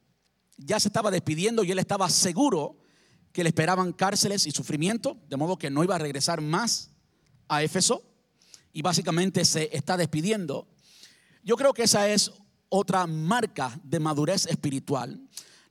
[0.64, 2.76] Ya se estaba despidiendo y él estaba seguro
[3.32, 6.90] que le esperaban cárceles y sufrimiento, de modo que no iba a regresar más
[7.48, 8.02] a Éfeso
[8.72, 10.68] y básicamente se está despidiendo.
[11.42, 12.32] Yo creo que esa es
[12.68, 15.20] otra marca de madurez espiritual.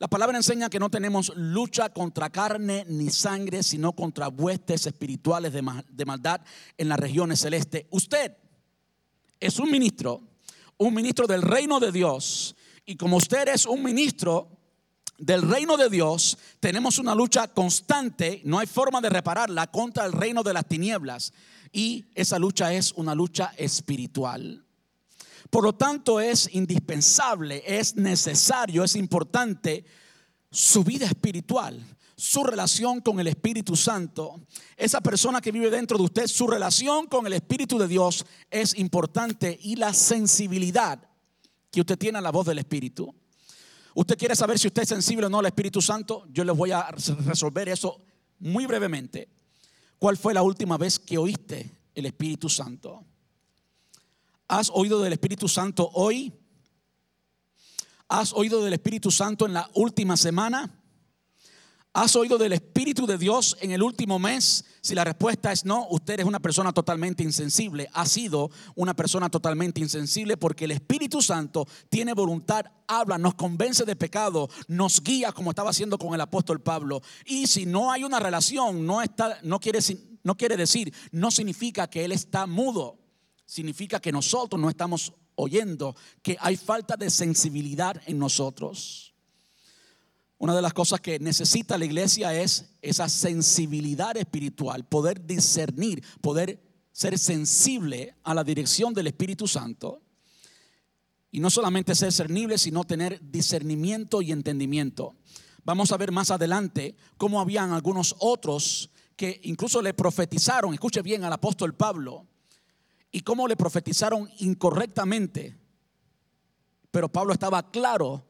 [0.02, 5.54] La palabra enseña que no tenemos lucha contra carne ni sangre, sino contra huestes espirituales
[5.54, 6.42] de, maldad
[6.78, 7.86] en las regiones celestes.
[7.92, 8.36] Usted
[9.40, 10.22] es un ministro,
[10.78, 12.56] un ministro del reino de Dios.
[12.84, 14.61] Y como usted es un ministro
[15.22, 20.14] del reino de Dios, tenemos una lucha constante, no hay forma de repararla, contra el
[20.14, 21.32] reino de las tinieblas.
[21.72, 24.66] Y esa lucha es una lucha espiritual.
[25.52, 29.86] Por lo tanto, es indispensable, es necesario, es importante
[30.50, 31.80] su vida espiritual,
[32.16, 34.42] su relación con el Espíritu Santo.
[34.76, 38.78] Esa persona que vive dentro de usted, su relación con el Espíritu de Dios es
[38.78, 41.00] importante y la sensibilidad
[41.70, 43.14] que usted tiene a la voz del Espíritu.
[43.94, 46.26] ¿Usted quiere saber si usted es sensible o no al Espíritu Santo?
[46.32, 48.02] Yo les voy a resolver eso
[48.40, 49.30] muy brevemente.
[50.00, 53.04] ¿Cuál fue la última vez que oíste el Espíritu Santo?
[54.48, 56.34] ¿Has oído del Espíritu Santo hoy?
[58.08, 60.81] ¿Has oído del Espíritu Santo en la última semana?
[61.94, 64.64] ¿Has oído del Espíritu de Dios en el último mes?
[64.80, 67.90] Si la respuesta es no, usted es una persona totalmente insensible.
[67.92, 73.84] Ha sido una persona totalmente insensible porque el Espíritu Santo tiene voluntad, habla, nos convence
[73.84, 77.02] de pecado, nos guía como estaba haciendo con el apóstol Pablo.
[77.26, 79.80] Y si no hay una relación, no, está, no, quiere,
[80.24, 83.00] no quiere decir, no significa que Él está mudo.
[83.46, 89.11] Significa que nosotros no estamos oyendo, que hay falta de sensibilidad en nosotros.
[90.42, 96.60] Una de las cosas que necesita la iglesia es esa sensibilidad espiritual, poder discernir, poder
[96.92, 100.02] ser sensible a la dirección del Espíritu Santo.
[101.30, 105.14] Y no solamente ser discernible, sino tener discernimiento y entendimiento.
[105.64, 111.24] Vamos a ver más adelante cómo habían algunos otros que incluso le profetizaron, escuche bien
[111.24, 112.26] al apóstol Pablo,
[113.12, 115.56] y cómo le profetizaron incorrectamente.
[116.90, 118.26] Pero Pablo estaba claro,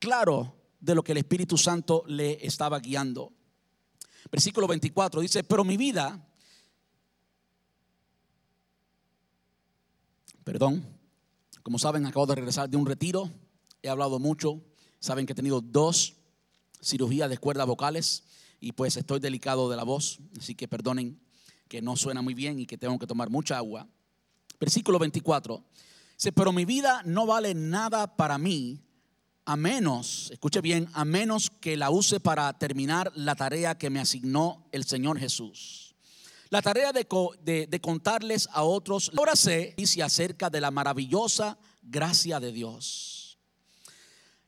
[0.00, 3.32] claro de lo que el Espíritu Santo le estaba guiando.
[4.30, 6.28] Versículo 24 dice, pero mi vida,
[10.44, 10.84] perdón,
[11.62, 13.30] como saben, acabo de regresar de un retiro,
[13.80, 14.60] he hablado mucho,
[14.98, 16.16] saben que he tenido dos
[16.82, 18.24] cirugías de cuerdas vocales
[18.60, 21.20] y pues estoy delicado de la voz, así que perdonen
[21.68, 23.88] que no suena muy bien y que tengo que tomar mucha agua.
[24.58, 25.64] Versículo 24
[26.16, 28.82] dice, pero mi vida no vale nada para mí
[29.44, 34.00] a menos, escuche bien, a menos que la use para terminar la tarea que me
[34.00, 35.96] asignó el Señor Jesús.
[36.48, 42.52] La tarea de, contarles a otros, ahora sé, dice acerca de la maravillosa gracia de
[42.52, 43.38] Dios.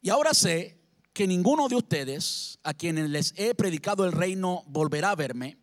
[0.03, 0.79] Y ahora sé
[1.13, 5.57] que ninguno de ustedes, a quienes les he predicado el reino, volverá a verme.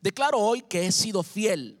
[0.00, 1.80] Declaro hoy que he sido fiel.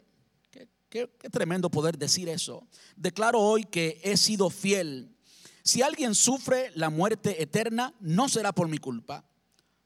[0.88, 2.66] qué tremendo poder decir eso.
[2.96, 5.17] Declaro hoy que he sido fiel
[5.62, 9.24] si alguien sufre la muerte eterna, no será por mi culpa,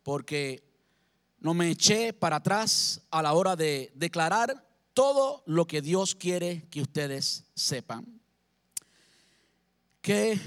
[0.02, 0.62] porque
[1.40, 6.68] no me eché para atrás a la hora de declarar todo lo que Dios quiere
[6.70, 8.20] que ustedes sepan.
[10.00, 10.38] ¿Qué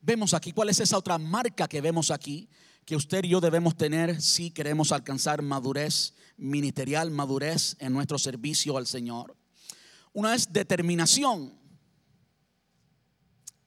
[0.00, 0.52] vemos aquí?
[0.52, 2.48] ¿Cuál es esa otra marca que vemos aquí?
[2.84, 8.76] Que usted y yo debemos tener si queremos alcanzar madurez ministerial, madurez en nuestro servicio
[8.76, 9.36] al Señor.
[10.12, 11.57] Una es determinación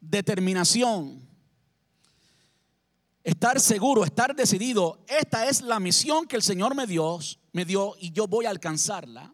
[0.02, 1.26] determinación,
[3.24, 7.20] estar seguro, estar decidido, esta es la misión que el Señor me dio,
[7.54, 9.34] me dio y yo voy a alcanzarla.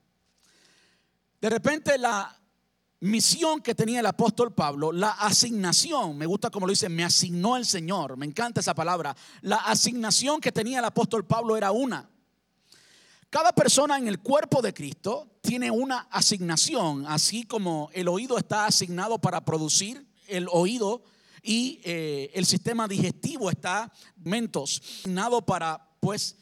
[1.40, 2.38] De repente la
[3.00, 7.56] misión que tenía el apóstol Pablo, la asignación, me gusta como lo dice, me asignó
[7.56, 12.10] el Señor, me encanta esa palabra, la asignación que tenía el apóstol Pablo era una.
[13.30, 18.66] Cada persona en el cuerpo de Cristo tiene una asignación, así como el oído está
[18.66, 21.04] asignado para producir el oído
[21.42, 26.38] y eh, el sistema digestivo está mentos nado para pues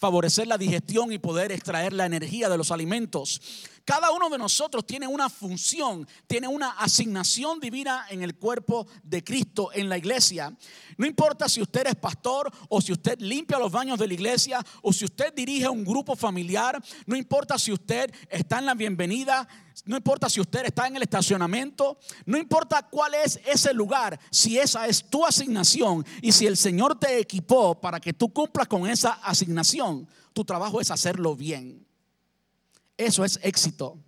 [0.00, 3.40] favorecer la digestión y poder extraer la energía de los alimentos.
[3.84, 9.22] Cada uno de nosotros tiene una función, tiene una asignación divina en el cuerpo de
[9.22, 10.56] Cristo, en la iglesia.
[10.96, 14.64] No importa si usted es pastor o si usted limpia los baños de la iglesia
[14.80, 19.46] o si usted dirige un grupo familiar, no importa si usted está en la bienvenida,
[19.84, 24.58] no importa si usted está en el estacionamiento, no importa cuál es ese lugar, si
[24.58, 28.86] esa es tu asignación y si el Señor te equipó para que tú cumplas con
[28.88, 31.86] esa asignación, tu trabajo es hacerlo bien.
[32.96, 33.98] Eso es éxito.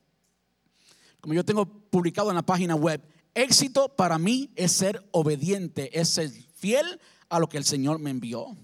[1.21, 3.01] Como yo tengo publicado en la página web,
[3.35, 8.11] éxito para mí es ser obediente, es ser fiel a lo que el Señor me
[8.11, 8.57] envió.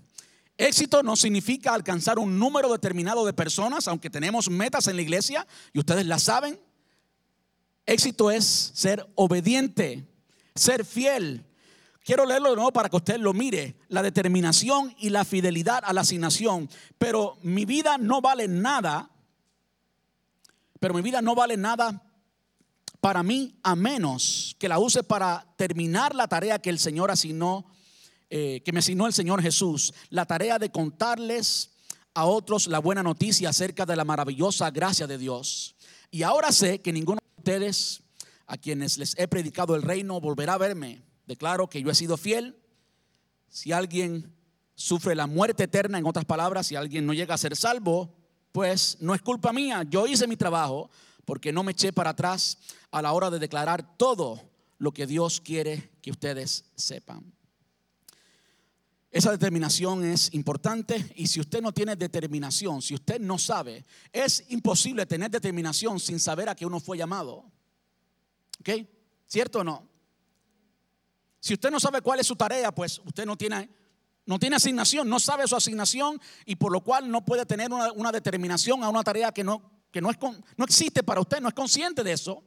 [0.59, 5.47] Éxito no significa alcanzar un número determinado de personas, aunque tenemos metas en la iglesia
[5.73, 6.59] y ustedes la saben.
[7.89, 10.07] Éxito es ser obediente,
[10.55, 11.45] ser fiel.
[12.05, 13.77] Quiero leerlo de nuevo para que usted lo mire.
[13.89, 16.71] La determinación y la fidelidad a la asignación.
[16.99, 19.11] Pero mi vida no vale nada
[20.81, 22.03] pero mi vida no vale nada
[23.01, 27.67] para mí a menos que la use para terminar la tarea que el Señor asignó,
[28.31, 31.71] eh, que me asignó el Señor Jesús, la tarea de contarles
[32.15, 35.77] a otros la buena noticia acerca de la maravillosa gracia de Dios.
[36.11, 38.03] Y ahora sé que ninguno ustedes
[38.47, 41.03] a quienes les he predicado el reino volverá a verme.
[41.27, 42.59] Declaro que yo he sido fiel.
[43.49, 44.35] Si alguien
[44.75, 48.15] sufre la muerte eterna, en otras palabras, si alguien no llega a ser salvo,
[48.53, 50.91] pues no es culpa mía, yo hice mi trabajo
[51.25, 52.59] porque no me eché para atrás
[52.91, 54.43] a la hora de declarar todo
[54.77, 57.33] lo que Dios quiere que ustedes sepan.
[59.11, 64.45] Esa determinación es importante y si usted no tiene determinación, si usted no sabe, es
[64.51, 67.51] imposible tener determinación sin saber a qué uno fue llamado.
[68.61, 68.71] ¿Ok?
[69.27, 69.89] ¿Cierto o no?
[71.41, 73.71] Si usted no sabe cuál es su tarea, pues usted no tiene
[74.27, 78.13] No tiene asignación, no sabe su asignación y por lo cual no puede tener una,
[78.13, 80.19] determinación a una tarea que, no, que no, es,
[80.55, 82.45] no existe para usted, no es consciente de eso.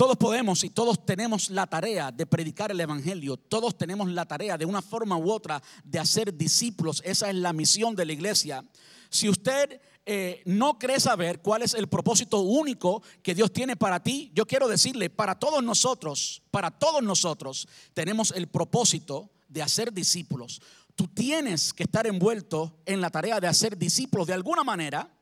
[0.00, 3.36] Todos podemos y todos tenemos la tarea de predicar el Evangelio.
[3.36, 7.02] Todos tenemos la tarea de una forma u otra de hacer discípulos.
[7.04, 8.64] Esa es la misión de la iglesia.
[9.10, 14.02] Si usted eh, no cree saber cuál es el propósito único que Dios tiene para
[14.02, 19.92] ti, yo quiero decirle, para todos nosotros, para todos nosotros, tenemos el propósito de hacer
[19.92, 20.62] discípulos.
[20.94, 25.14] Tú tienes que estar envuelto en la tarea de hacer discípulos de alguna manera.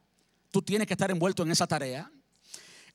[0.53, 2.12] Tú tienes que estar envuelto en esa tarea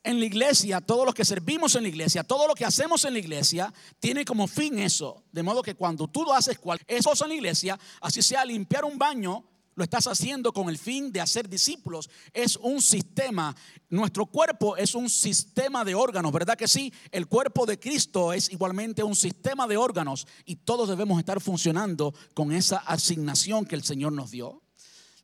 [0.04, 3.14] en la iglesia, todos los que servimos en la iglesia, todo lo que hacemos en
[3.14, 5.24] la iglesia, tiene como fin eso.
[5.32, 8.84] De modo que cuando tú lo haces cualquier cosa en la iglesia, así sea limpiar
[8.84, 9.46] un baño,
[9.76, 12.10] lo estás haciendo con el fin de hacer discípulos.
[12.34, 13.56] Es un sistema.
[13.90, 16.94] Nuestro cuerpo es un sistema de órganos, ¿verdad que sí?
[17.12, 22.14] El cuerpo de Cristo es igualmente un sistema de órganos y todos debemos estar funcionando
[22.34, 24.62] con esa asignación que el Señor nos dio.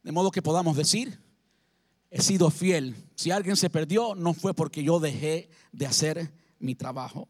[0.03, 1.19] De modo que podamos decir,
[2.11, 2.95] he sido fiel.
[3.15, 7.27] Si alguien se perdió, no fue porque yo dejé de hacer mi trabajo.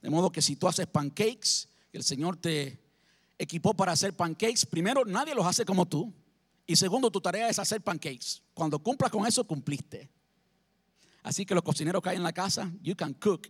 [0.00, 2.78] De modo que si tú haces pancakes, el Señor te
[3.38, 6.12] equipó para hacer pancakes, primero, nadie los hace como tú.
[6.66, 8.42] Y segundo, tu tarea es hacer pancakes.
[8.54, 10.08] Cuando cumplas con eso, cumpliste.
[11.22, 13.48] Así que los cocineros que hay en la casa, you can cook.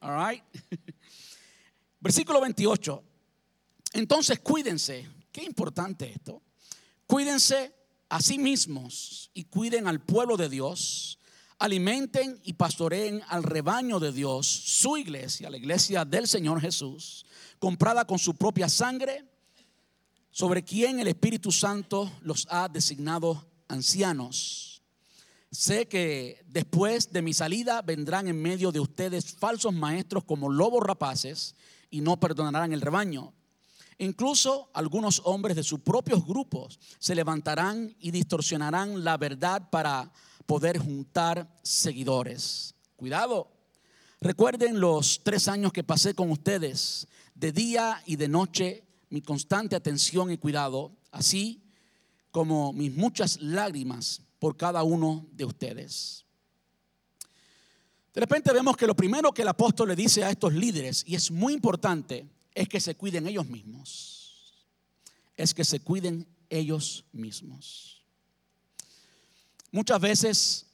[0.00, 0.42] All right?
[2.00, 3.02] Versículo 28.
[3.94, 5.08] Entonces, cuídense.
[5.32, 6.42] Qué importante esto.
[7.06, 7.74] Cuídense
[8.08, 11.18] a sí mismos y cuiden al pueblo de Dios,
[11.58, 17.26] alimenten y pastoreen al rebaño de Dios, su iglesia, la iglesia del Señor Jesús,
[17.58, 19.24] comprada con su propia sangre,
[20.30, 24.82] sobre quien el Espíritu Santo los ha designado ancianos.
[25.50, 30.82] Sé que después de mi salida vendrán en medio de ustedes falsos maestros como lobos
[30.82, 31.54] rapaces
[31.88, 33.32] y no perdonarán el rebaño.
[33.98, 40.12] Incluso algunos hombres de sus propios grupos se levantarán y distorsionarán la verdad para
[40.44, 42.74] poder juntar seguidores.
[42.96, 43.52] Cuidado.
[44.20, 49.76] Recuerden los tres años que pasé con ustedes, de día y de noche, mi constante
[49.76, 51.62] atención y cuidado, así
[52.30, 56.24] como mis muchas lágrimas por cada uno de ustedes.
[58.14, 61.14] De repente vemos que lo primero que el apóstol le dice a estos líderes, y
[61.14, 62.26] es muy importante,
[62.56, 64.66] es que se cuiden ellos mismos.
[65.36, 68.02] Es que se cuiden ellos mismos.
[69.70, 70.66] Muchas veces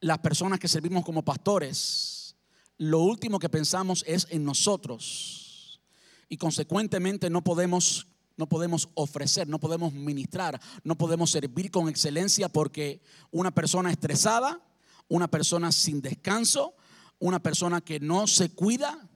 [0.00, 2.36] las personas que servimos como pastores,
[2.78, 5.80] lo último que pensamos es en nosotros
[6.28, 12.48] y consecuentemente no podemos no podemos ofrecer, no podemos ministrar, no podemos servir con excelencia
[12.48, 14.60] porque una persona estresada,
[15.06, 16.74] una persona sin descanso,
[17.20, 19.08] una persona que no se cuida,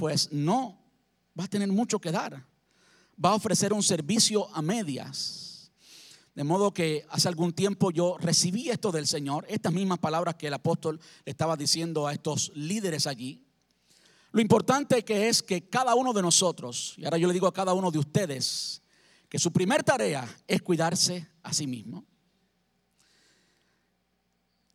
[0.00, 0.78] pues no
[1.38, 2.42] va a tener mucho que dar.
[3.22, 5.70] Va a ofrecer un servicio a medias.
[6.34, 10.46] De modo que hace algún tiempo yo recibí esto del Señor, estas mismas palabras que
[10.46, 13.44] el apóstol estaba diciendo a estos líderes allí.
[14.32, 17.52] Lo importante que es que cada uno de nosotros, y ahora yo le digo a
[17.52, 18.80] cada uno de ustedes,
[19.28, 22.06] que su primer tarea es cuidarse a sí mismo.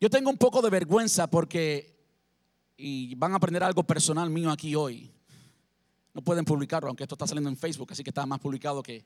[0.00, 1.98] Yo tengo un poco de vergüenza porque,
[2.76, 5.15] y van a aprender algo personal mío aquí hoy,
[6.16, 9.04] no pueden publicarlo, aunque esto está saliendo en Facebook, así que está más publicado que...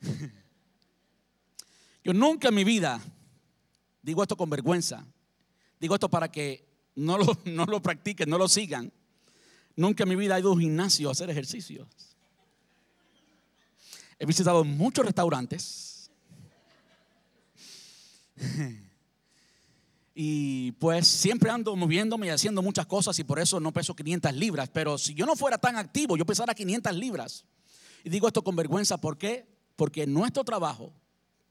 [2.02, 3.00] Yo nunca en mi vida,
[4.02, 5.06] digo esto con vergüenza,
[5.78, 6.66] digo esto para que
[6.96, 8.92] no lo, no lo practiquen, no lo sigan.
[9.76, 11.86] Nunca en mi vida he ido a un gimnasio a hacer ejercicios.
[14.18, 16.10] He visitado muchos restaurantes.
[20.14, 24.34] Y pues siempre ando moviéndome y haciendo muchas cosas y por eso no peso 500
[24.34, 24.68] libras.
[24.68, 27.44] Pero si yo no fuera tan activo, yo pesara 500 libras.
[28.04, 29.46] Y digo esto con vergüenza, ¿por qué?
[29.76, 30.92] Porque nuestro trabajo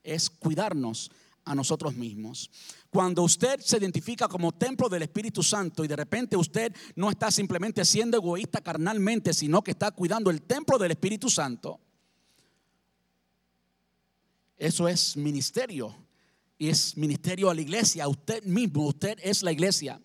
[0.03, 1.09] es cuidarnos
[1.43, 2.51] a nosotros mismos.
[2.91, 7.32] Cuando usted se identifica como templo del Espíritu Santo y de repente usted no está
[7.32, 11.80] simplemente siendo egoísta carnalmente, sino que está cuidando el templo del Espíritu Santo,
[14.57, 15.95] eso es ministerio
[16.62, 19.99] y es ministerio a la iglesia, usted mismo, usted es la iglesia.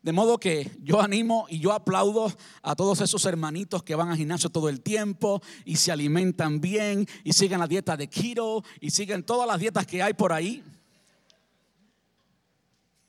[0.00, 4.16] De modo que yo animo y yo aplaudo a todos esos hermanitos que van al
[4.16, 8.88] gimnasio todo el tiempo y se alimentan bien y siguen la dieta de keto y
[8.88, 10.64] siguen todas las dietas que hay por ahí.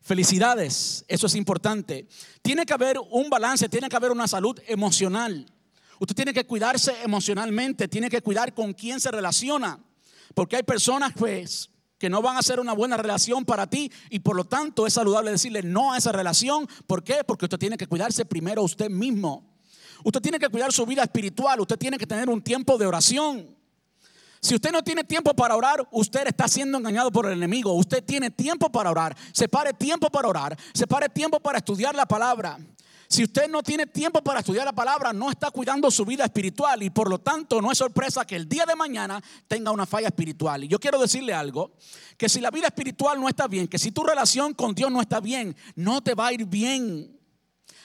[0.01, 2.07] Felicidades, eso es importante.
[2.43, 5.51] Tiene que haber un balance, tiene que haber una salud emocional.
[5.97, 9.79] Usted tiene que cuidarse emocionalmente, tiene que cuidar con quién se relaciona.
[10.33, 14.19] Porque hay personas pues que no van a ser una buena relación para ti y
[14.19, 16.67] por lo tanto es saludable decirle no a esa relación.
[16.87, 17.23] ¿Por qué?
[17.25, 19.51] Porque usted tiene que cuidarse primero usted mismo.
[20.03, 21.59] Usted tiene que cuidar su vida espiritual.
[21.59, 23.55] Usted tiene que tener un tiempo de oración.
[24.41, 27.73] Si usted no tiene tiempo para orar, usted está siendo engañado por el enemigo.
[27.73, 29.15] Usted tiene tiempo para orar.
[29.31, 30.57] Separe tiempo para orar.
[30.73, 32.57] Separe tiempo para estudiar la palabra.
[33.11, 36.81] Si usted no tiene tiempo para estudiar la palabra, no está cuidando su vida espiritual
[36.81, 40.07] y por lo tanto no es sorpresa que el día de mañana tenga una falla
[40.07, 40.63] espiritual.
[40.63, 41.73] Y yo quiero decirle algo,
[42.15, 45.01] que si la vida espiritual no está bien, que si tu relación con Dios no
[45.01, 47.19] está bien, no te va a ir bien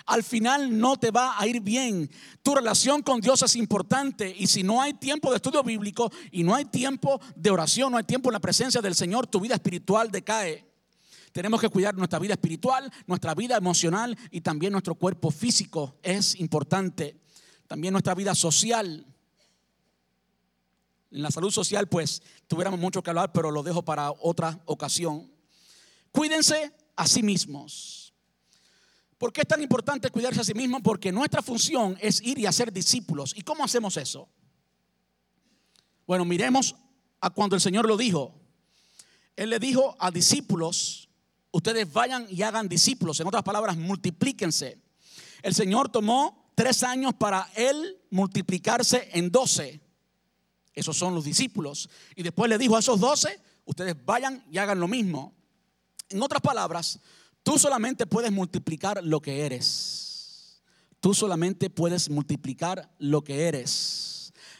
[0.08, 2.08] al final no te va a ir bien.
[2.44, 6.44] Tu relación con Dios es importante y si no hay tiempo de estudio bíblico y
[6.44, 9.54] no hay tiempo de oración, no hay tiempo en la presencia del Señor, tu vida
[9.54, 10.65] espiritual decae.
[11.36, 16.40] Tenemos que cuidar nuestra vida espiritual, nuestra vida emocional y también nuestro cuerpo físico es
[16.40, 17.20] importante.
[17.66, 19.04] También nuestra vida social.
[21.10, 25.30] En la salud social, pues tuviéramos mucho que hablar, pero lo dejo para otra ocasión.
[26.10, 28.14] Cuídense a sí mismos.
[29.18, 30.82] ¿Por qué es tan importante cuidarse a sí mismo?
[30.82, 33.34] Porque nuestra función es ir y hacer discípulos.
[33.36, 34.26] ¿Y cómo hacemos eso?
[36.06, 36.76] Bueno, miremos
[37.20, 38.40] a cuando el Señor lo dijo.
[39.36, 41.05] Él le dijo a discípulos,
[41.56, 43.20] ustedes vayan y hagan discípulos.
[43.20, 44.78] En otras palabras, multiplíquense.
[45.42, 49.80] El Señor tomó tres años para él multiplicarse en doce.
[50.74, 51.88] Esos son los discípulos.
[52.14, 55.34] Y después le dijo a esos doce, ustedes vayan y hagan lo mismo.
[56.08, 57.00] En otras palabras,
[57.46, 60.60] Tú solamente puedes multiplicar lo que eres.
[60.98, 64.15] Tú solamente puedes multiplicar lo que eres.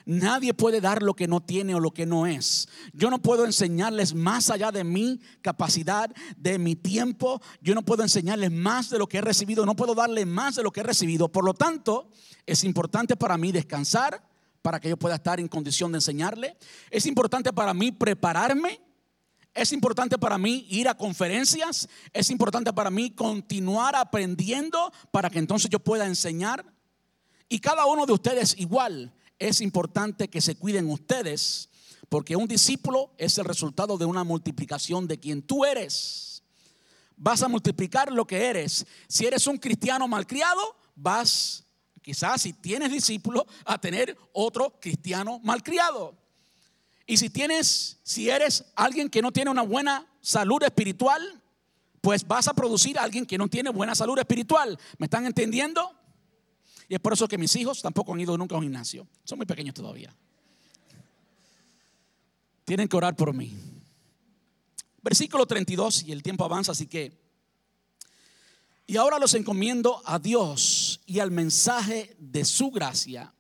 [0.07, 2.69] Nadie puede dar lo que no tiene o lo que no es.
[2.93, 7.43] Yo no puedo enseñarles más allá de mi capacidad, de mi tiempo.
[7.61, 9.67] Yo no puedo enseñarles más de lo que he recibido.
[9.67, 11.27] No puedo darle más de lo que he recibido.
[11.31, 12.09] Por lo tanto,
[12.47, 14.23] es importante para mí descansar
[14.63, 16.57] para que yo pueda estar en condición de enseñarle.
[16.91, 18.81] Es importante para mí prepararme
[19.57, 21.89] es importante para mí ir a conferencias.
[22.13, 26.65] Es importante para mí continuar aprendiendo para que entonces yo pueda enseñar.
[27.49, 29.15] Y cada uno de ustedes igual.
[29.39, 31.69] Es importante que se cuiden ustedes
[32.09, 36.43] porque un discípulo es el resultado de una multiplicación de quien tú eres.
[37.17, 38.87] Vas a multiplicar lo que eres.
[39.09, 41.65] Si eres un cristiano malcriado, vas,
[42.03, 46.15] quizás si tienes discípulo, a tener otro cristiano malcriado.
[47.07, 51.43] Y si tienes, si eres alguien que no tiene una buena salud espiritual,
[52.01, 54.79] pues vas a producir a alguien que no tiene buena salud espiritual.
[54.99, 55.96] ¿Me están entendiendo?
[56.89, 59.07] Y es por eso que mis hijos tampoco han ido nunca a un gimnasio.
[59.25, 60.15] Son muy pequeños todavía.
[62.65, 63.57] Tienen que orar por mí.
[65.03, 67.25] Versículo 32, y el tiempo avanza, así que...
[68.89, 73.35] Y ahora los encomiendo a Dios y al mensaje de su gracia,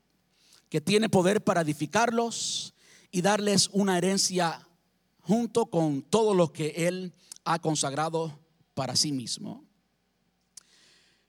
[0.69, 2.75] que tiene poder para edificarlos
[3.13, 4.67] y darles una herencia
[5.21, 7.13] junto con todo lo que Él
[7.45, 8.39] ha consagrado
[8.75, 9.65] para sí mismo.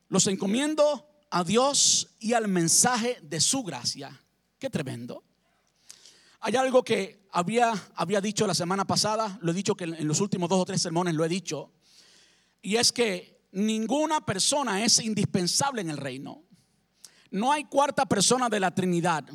[0.10, 4.20] Los encomiendo a Dios y al mensaje de su gracia.
[4.60, 5.24] Qué tremendo.
[6.40, 10.22] Hay algo que había, había dicho la semana pasada, lo he dicho que en los
[10.22, 11.72] últimos dos o tres sermones lo he dicho,
[12.62, 16.44] y es que ninguna persona es indispensable en el reino.
[17.32, 19.26] No hay cuarta persona de la Trinidad.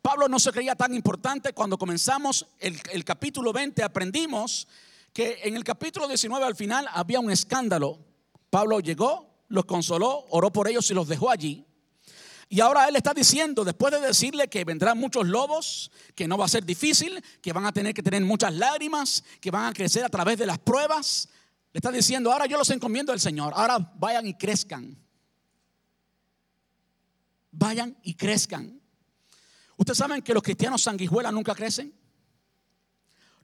[0.00, 1.52] Pablo no se creía tan importante.
[1.52, 4.68] Cuando comenzamos el, capítulo 20 aprendimos
[5.12, 7.98] que en el capítulo 19 al final había un escándalo.
[8.50, 11.66] Pablo llegó, los consoló, oró por ellos y los dejó allí.
[12.48, 16.46] Y ahora él está diciendo, después de decirle que vendrán muchos lobos, que no va
[16.46, 20.04] a ser difícil, que van a tener que tener muchas lágrimas, que van a crecer
[20.04, 21.28] a través de las pruebas,
[21.70, 24.98] le está diciendo, ahora yo los encomiendo al Señor, ahora vayan y crezcan.
[27.50, 28.80] Vayan y crezcan.
[29.76, 31.94] ¿Ustedes saben que los cristianos sanguijuela nunca crecen?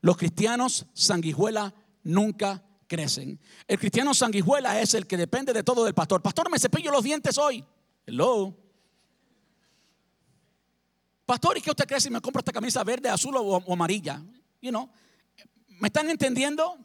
[0.00, 3.39] Los cristianos sanguijuela nunca crecen.
[3.68, 6.20] El cristiano sanguijuela es el que depende de todo del pastor.
[6.20, 7.64] Pastor, me cepillo los dientes hoy.
[8.05, 8.57] Hello.
[11.24, 14.20] Pastor, ¿y qué usted cree si me compra esta camisa verde, azul o, amarilla?
[14.62, 14.89] You
[15.78, 16.76] ¿Me están entendiendo?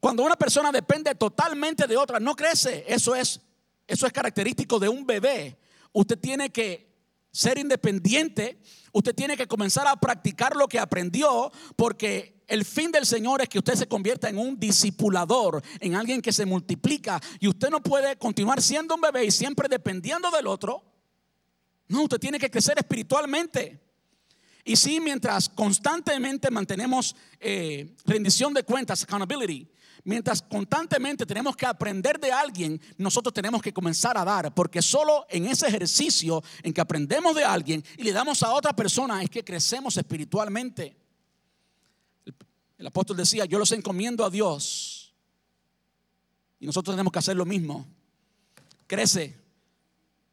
[0.00, 2.84] Cuando una persona depende totalmente de otra, no crece.
[2.86, 3.40] Eso es,
[3.86, 5.56] eso es característico de un bebé.
[5.92, 6.93] Usted tiene que
[7.34, 8.60] ser independiente,
[8.92, 13.48] usted tiene que comenzar a practicar lo que aprendió porque el fin del Señor es
[13.48, 17.82] que usted se convierta en un discipulador, en alguien que se multiplica y usted no
[17.82, 20.84] puede continuar siendo un bebé y siempre dependiendo del otro.
[21.88, 23.80] No, usted tiene que crecer espiritualmente.
[24.64, 29.68] Y sí, mientras constantemente mantenemos eh, rendición de cuentas, accountability,
[30.06, 35.24] Mientras constantemente tenemos que aprender de alguien, nosotros tenemos que comenzar a dar, porque solo
[35.30, 39.30] en ese ejercicio en que aprendemos de alguien y le damos a otra persona es
[39.30, 40.94] que crecemos espiritualmente.
[42.76, 45.14] El, apóstol decía, yo los encomiendo a Dios.
[46.60, 47.86] Y nosotros tenemos que hacer lo mismo.
[48.86, 49.40] Crece,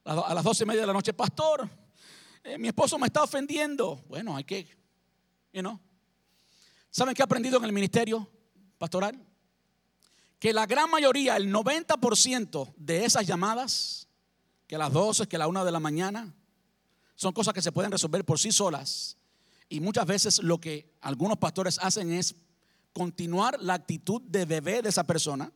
[0.03, 1.69] a las doce y media de la noche, pastor,
[2.43, 4.03] eh, mi esposo me está ofendiendo.
[4.09, 4.67] Bueno, hay que,
[5.53, 5.79] you know.
[6.89, 8.29] ¿Saben qué he aprendido en el ministerio
[8.77, 9.30] pastoral?
[10.41, 14.07] Que la gran mayoría, el 90% de esas llamadas,
[14.65, 16.33] que a las 12, que a la 1 de la mañana,
[17.13, 19.17] son cosas que se pueden resolver por sí solas.
[19.69, 22.33] Y muchas veces lo que algunos pastores hacen es
[22.91, 25.51] continuar la actitud de bebé de esa persona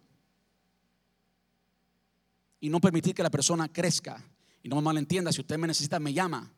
[2.59, 4.23] y no permitir que la persona crezca.
[4.61, 6.53] Y no me malentienda, si usted me necesita, me llama.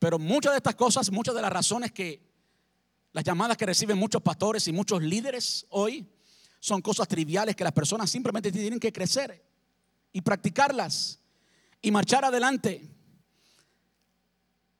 [0.00, 2.20] Pero muchas de estas cosas, muchas de las razones que
[3.12, 6.08] las llamadas que reciben muchos pastores y muchos líderes hoy
[6.62, 9.44] son cosas triviales que las personas simplemente tienen que crecer
[10.12, 11.18] y practicarlas
[11.80, 12.88] y marchar adelante.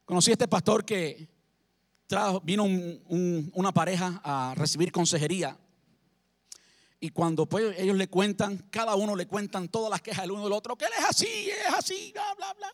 [0.04, 1.28] Conocí a este pastor que
[2.44, 5.58] vino una pareja a recibir consejería
[7.00, 10.44] y cuando pues, ellos le cuentan, cada uno le cuentan todas las quejas del uno
[10.44, 12.72] del otro, que él es así, es así, bla, bla, bla.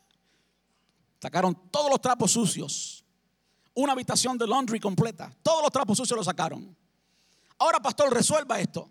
[1.19, 3.03] Sacaron todos los trapos sucios.
[3.73, 5.35] Una habitación de laundry completa.
[5.43, 6.77] Todos los trapos sucios los sacaron.
[7.57, 8.91] Ahora, pastor, resuelva esto.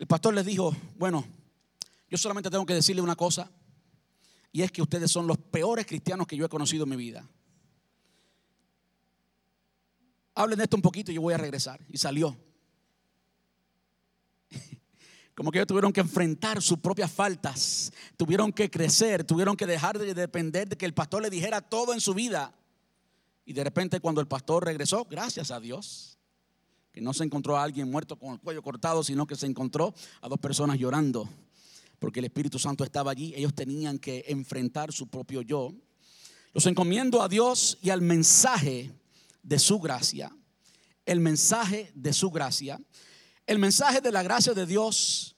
[0.00, 1.26] El pastor les dijo, bueno,
[2.08, 3.50] yo solamente tengo que decirle una cosa.
[4.50, 7.28] Y es que ustedes son los peores cristianos que yo he conocido en mi vida.
[10.34, 11.84] Hablen de esto un poquito y yo voy a regresar.
[11.90, 12.34] Y salió.
[15.34, 19.98] Como que ellos tuvieron que enfrentar sus propias faltas, tuvieron que crecer, tuvieron que dejar
[19.98, 22.54] de depender de que el pastor le dijera todo en su vida.
[23.44, 26.19] Y de repente cuando el pastor regresó, gracias a Dios,
[26.92, 29.94] que no se encontró a alguien muerto con el cuello cortado, sino que se encontró
[30.20, 31.28] a dos personas llorando,
[31.98, 35.72] porque el Espíritu Santo estaba allí, ellos tenían que enfrentar su propio yo.
[36.52, 38.92] Los encomiendo a Dios y al mensaje
[39.42, 40.34] de su gracia,
[41.06, 42.80] el mensaje de su gracia.
[43.50, 45.34] El mensaje de la gracia de Dios,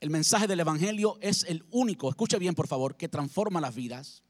[0.00, 4.22] el mensaje del Evangelio es el único, escuche bien por favor, que transforma las vidas.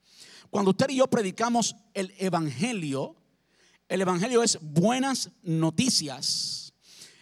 [0.50, 3.16] Cuando usted y yo predicamos el Evangelio,
[3.88, 6.74] el Evangelio es buenas noticias.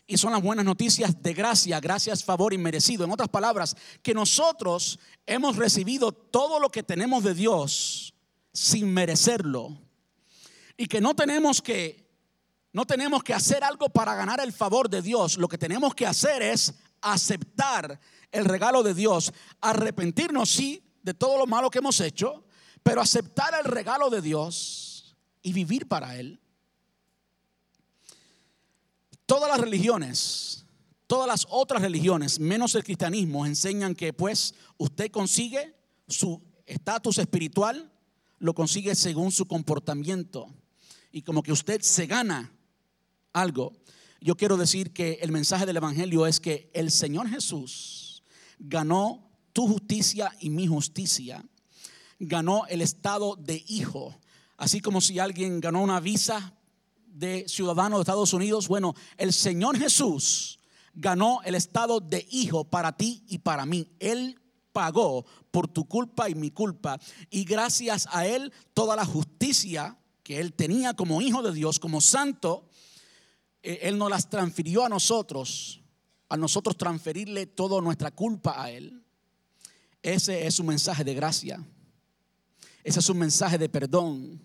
[0.08, 3.04] Y son las buenas noticias de gracia, gracias, favor y merecido.
[3.04, 8.14] En otras palabras, que nosotros hemos recibido todo lo que tenemos de Dios
[8.52, 9.76] sin merecerlo.
[10.76, 12.06] Y que no tenemos que
[12.72, 15.38] no tenemos que hacer algo para ganar el favor de Dios.
[15.38, 17.98] Lo que tenemos que hacer es aceptar
[18.30, 19.32] el regalo de Dios.
[19.62, 22.44] Arrepentirnos, sí, de todo lo malo que hemos hecho,
[22.82, 26.38] pero aceptar el regalo de Dios y vivir para Él.
[29.26, 30.64] Todas las religiones,
[31.08, 35.74] todas las otras religiones, menos el cristianismo, enseñan que pues usted consigue
[36.06, 37.92] su estatus espiritual,
[38.38, 40.46] lo consigue según su comportamiento.
[41.10, 42.52] Y como que usted se gana
[43.32, 43.72] algo,
[44.20, 48.22] yo quiero decir que el mensaje del Evangelio es que el Señor Jesús
[48.58, 51.44] ganó tu justicia y mi justicia,
[52.18, 54.14] ganó el estado de hijo,
[54.56, 56.54] así como si alguien ganó una visa
[57.16, 60.58] de ciudadano de Estados Unidos, bueno, el Señor Jesús
[60.92, 63.90] ganó el estado de hijo para ti y para mí.
[63.98, 64.38] Él
[64.72, 67.00] pagó por tu culpa y mi culpa.
[67.30, 72.02] Y gracias a Él, toda la justicia que Él tenía como hijo de Dios, como
[72.02, 72.68] santo,
[73.62, 75.80] eh, Él nos las transfirió a nosotros,
[76.28, 79.02] a nosotros transferirle toda nuestra culpa a Él.
[80.02, 81.66] Ese es un mensaje de gracia.
[82.84, 84.44] Ese es un mensaje de perdón.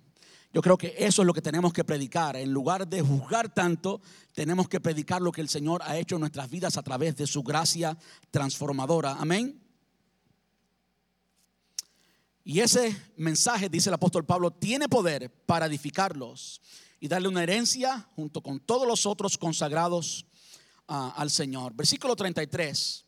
[0.53, 2.35] Yo creo que eso es lo que tenemos que predicar.
[2.35, 4.01] En lugar de juzgar tanto,
[4.33, 7.25] tenemos que predicar lo que el Señor ha hecho en nuestras vidas a través de
[7.25, 7.97] su gracia
[8.31, 9.13] transformadora.
[9.13, 9.61] Amén.
[12.43, 16.61] Y ese mensaje, dice el apóstol Pablo, tiene poder para edificarlos
[16.99, 20.25] y darle una herencia junto con todos los otros consagrados
[20.87, 21.73] ah, al Señor.
[21.75, 23.05] Versículo 33.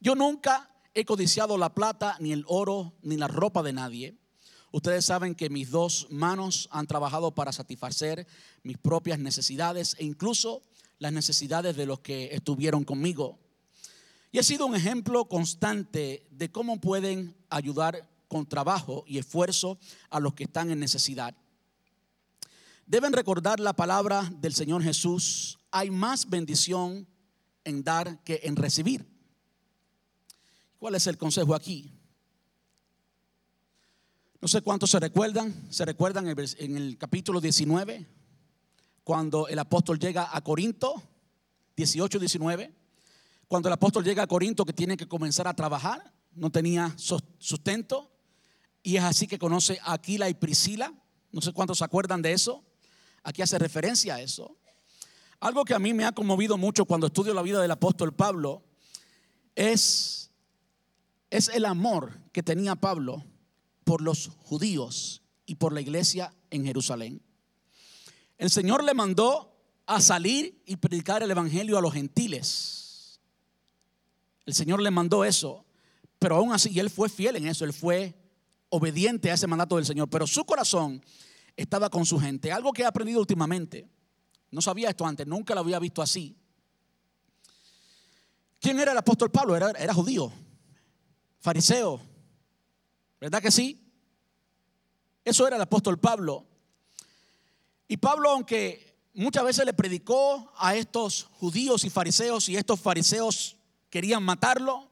[0.00, 4.21] Yo nunca he codiciado la plata, ni el oro, ni la ropa de nadie.
[4.72, 8.26] Ustedes saben que mis dos manos han trabajado para satisfacer
[8.62, 10.62] mis propias necesidades e incluso
[10.98, 13.38] las necesidades de los que estuvieron conmigo.
[14.30, 20.20] Y he sido un ejemplo constante de cómo pueden ayudar con trabajo y esfuerzo a
[20.20, 21.36] los que están en necesidad.
[22.86, 25.58] Deben recordar la palabra del Señor Jesús.
[25.70, 27.06] Hay más bendición
[27.64, 29.06] en dar que en recibir.
[30.78, 31.92] ¿Cuál es el consejo aquí?
[34.42, 35.54] No sé cuántos se recuerdan.
[35.70, 38.04] Se recuerdan en el capítulo 19,
[39.04, 41.00] cuando el apóstol llega a Corinto,
[41.76, 42.74] 18, 19.
[43.46, 48.10] Cuando el apóstol llega a Corinto que tiene que comenzar a trabajar, no tenía sustento.
[48.82, 50.92] Y es así que conoce a Aquila y Priscila.
[51.30, 52.64] No sé cuántos se acuerdan de eso.
[53.22, 54.56] Aquí hace referencia a eso.
[55.38, 58.64] Algo que a mí me ha conmovido mucho cuando estudio la vida del apóstol Pablo
[59.54, 60.32] es
[61.30, 63.24] es el amor que tenía Pablo
[63.84, 67.22] por los judíos y por la iglesia en Jerusalén.
[68.38, 69.56] El Señor le mandó
[69.86, 73.20] a salir y predicar el Evangelio a los gentiles.
[74.46, 75.64] El Señor le mandó eso,
[76.18, 78.14] pero aún así él fue fiel en eso, él fue
[78.68, 81.02] obediente a ese mandato del Señor, pero su corazón
[81.56, 82.50] estaba con su gente.
[82.50, 83.88] Algo que he aprendido últimamente,
[84.50, 86.36] no sabía esto antes, nunca lo había visto así.
[88.60, 89.56] ¿Quién era el apóstol Pablo?
[89.56, 90.32] Era, era judío,
[91.40, 92.00] fariseo,
[93.22, 93.80] ¿verdad que sí?
[95.24, 96.44] Eso era el apóstol Pablo.
[97.86, 103.56] Y Pablo, aunque muchas veces le predicó a estos judíos y fariseos y estos fariseos
[103.90, 104.90] querían matarlo,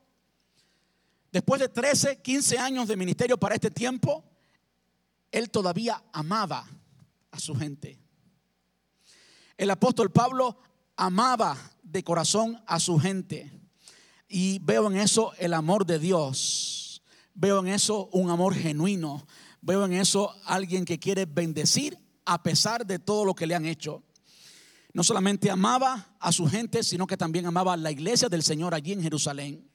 [1.33, 4.23] después de 13, 15 años de ministerio para este tiempo,
[5.33, 6.69] él todavía amaba
[7.33, 7.99] a su gente.
[9.57, 10.57] El apóstol Pablo
[10.95, 13.51] amaba de corazón a su gente.
[14.29, 16.90] Y veo en eso el amor de Dios.
[17.35, 19.27] Veo en eso un amor genuino.
[19.61, 23.67] Veo en eso alguien que quiere bendecir a pesar de todo lo que le han
[23.67, 24.03] hecho.
[24.93, 28.75] No solamente amaba a su gente, sino que también amaba a la iglesia del Señor
[28.75, 29.71] allí en Jerusalén.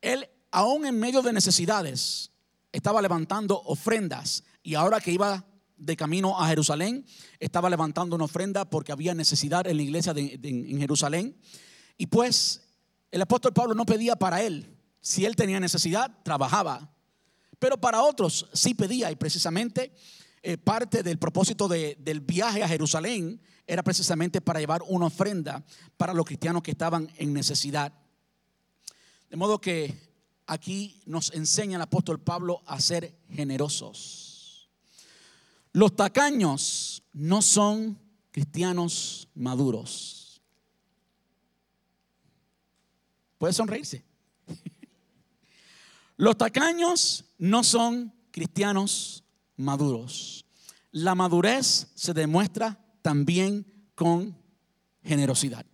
[0.00, 2.30] Él, aún en medio de necesidades,
[2.72, 4.44] estaba levantando ofrendas.
[4.62, 5.44] Y ahora que iba
[5.76, 7.04] de camino a Jerusalén,
[7.38, 11.36] estaba levantando una ofrenda porque había necesidad en la iglesia en Jerusalén.
[11.96, 12.62] Y pues
[13.10, 14.73] el apóstol Pablo no pedía para él.
[15.04, 16.90] Si él tenía necesidad, trabajaba.
[17.58, 19.92] Pero para otros sí pedía y precisamente
[20.42, 25.62] eh, parte del propósito del viaje a Jerusalén era precisamente para llevar una ofrenda
[25.98, 27.92] para los cristianos que estaban en necesidad.
[29.28, 29.94] De modo que
[30.46, 34.70] aquí nos enseña el apóstol Pablo a ser generosos.
[35.72, 37.98] Los tacaños no son
[38.30, 40.40] cristianos maduros.
[43.36, 44.13] Puede sonreírse.
[46.16, 49.24] Los tacaños no son cristianos
[49.56, 50.44] maduros.
[50.92, 54.36] La madurez se demuestra también con
[55.02, 55.66] generosidad.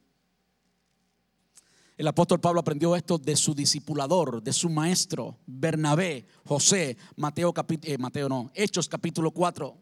[1.99, 7.99] El apóstol Pablo aprendió esto de su discipulador, de su maestro, Bernabé, José, Mateo, eh,
[8.27, 9.77] no, Hechos capítulo 4.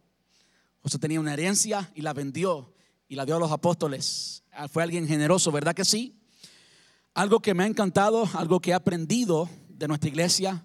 [0.82, 2.74] José tenía una herencia y la vendió
[3.06, 4.42] y la dio a los apóstoles.
[4.72, 6.20] Fue alguien generoso, ¿verdad que sí?
[7.14, 9.48] Algo que me ha encantado, algo que he aprendido
[9.78, 10.64] de nuestra iglesia,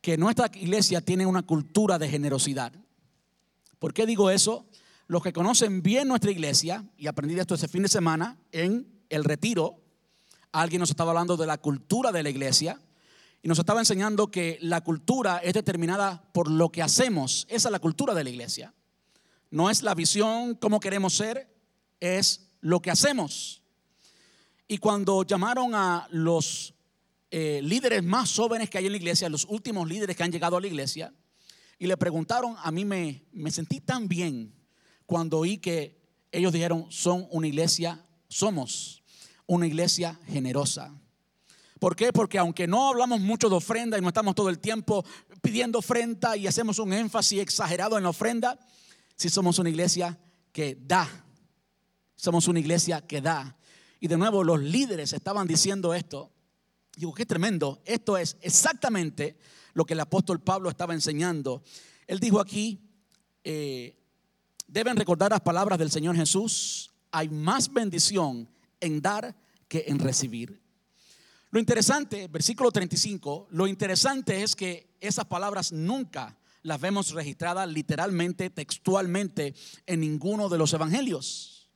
[0.00, 2.72] que nuestra iglesia tiene una cultura de generosidad.
[3.78, 4.66] ¿Por qué digo eso?
[5.06, 9.24] Los que conocen bien nuestra iglesia, y aprendí esto ese fin de semana en el
[9.24, 9.80] retiro,
[10.52, 12.80] alguien nos estaba hablando de la cultura de la iglesia
[13.42, 17.46] y nos estaba enseñando que la cultura es determinada por lo que hacemos.
[17.50, 18.72] Esa es la cultura de la iglesia.
[19.50, 21.54] No es la visión, cómo queremos ser,
[22.00, 23.62] es lo que hacemos.
[24.66, 26.73] Y cuando llamaron a los
[27.36, 30.56] eh, líderes más jóvenes que hay en la iglesia, los últimos líderes que han llegado
[30.56, 31.12] a la iglesia,
[31.80, 34.54] y le preguntaron, a mí me, me sentí tan bien
[35.04, 39.02] cuando oí que ellos dijeron, son una iglesia, somos
[39.46, 40.96] una iglesia generosa.
[41.80, 42.12] ¿Por qué?
[42.12, 45.04] Porque aunque no hablamos mucho de ofrenda y no estamos todo el tiempo
[45.42, 48.60] pidiendo ofrenda y hacemos un énfasis exagerado en la ofrenda,
[49.16, 50.16] si somos una iglesia
[50.52, 51.08] que da,
[52.14, 53.56] somos una iglesia que da.
[53.98, 56.30] Y de nuevo los líderes estaban diciendo esto.
[56.96, 57.82] Digo, qué tremendo.
[57.84, 59.36] Esto es exactamente
[59.72, 61.62] lo que el apóstol Pablo estaba enseñando.
[62.06, 62.80] Él dijo aquí,
[63.42, 63.96] eh,
[64.66, 66.92] deben recordar las palabras del Señor Jesús.
[67.10, 68.48] Hay más bendición
[68.80, 69.36] en dar
[69.68, 70.60] que en recibir.
[71.50, 78.50] Lo interesante, versículo 35, lo interesante es que esas palabras nunca las vemos registradas literalmente,
[78.50, 79.54] textualmente
[79.86, 81.70] en ninguno de los evangelios.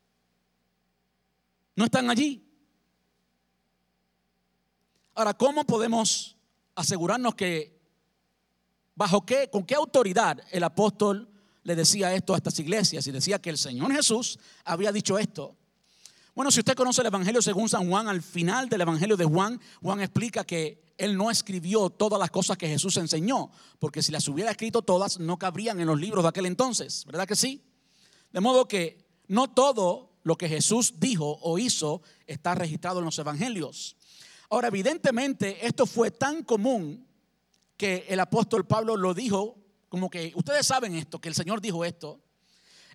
[1.77, 2.48] No están allí.
[5.19, 6.37] Ahora, ¿cómo podemos
[6.77, 7.77] asegurarnos que,
[8.95, 11.29] bajo qué, con qué autoridad el apóstol
[11.65, 15.57] le decía esto a estas iglesias y decía que el Señor Jesús había dicho esto?
[16.37, 19.61] Bueno, si usted conoce el Evangelio según San Juan, al final del Evangelio de Juan,
[19.83, 23.51] Juan explica que él no escribió todas las cosas que Jesús enseñó,
[23.81, 27.27] porque si las hubiera escrito todas, no cabrían en los libros de aquel entonces, ¿verdad
[27.27, 27.65] que sí?
[28.31, 33.19] De modo que no todo lo que Jesús dijo o hizo está registrado en los
[33.19, 33.97] evangelios.
[34.51, 37.07] Ahora, evidentemente, esto fue tan común
[37.77, 39.57] que el apóstol Pablo lo dijo,
[39.89, 42.21] como que ustedes saben esto, que el Señor dijo esto.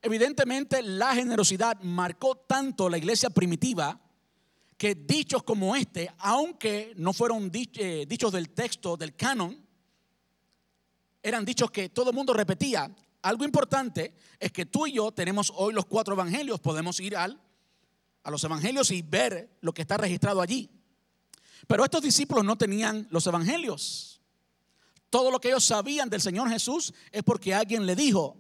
[0.02, 4.00] Evidentemente, la generosidad marcó tanto la iglesia primitiva
[4.78, 9.66] que dichos como este, aunque no fueron eh, dichos del texto, del canon,
[11.22, 12.94] eran dichos que todo el mundo repetía
[13.24, 16.60] algo importante es que tú y yo tenemos hoy los cuatro evangelios.
[16.60, 17.42] Podemos ir al,
[18.22, 20.70] a los evangelios y ver lo que está registrado allí.
[21.68, 24.22] Pero estos discípulos no tenían los evangelios.
[25.10, 28.38] Todo lo que ellos sabían del Señor Jesús es porque alguien le dijo.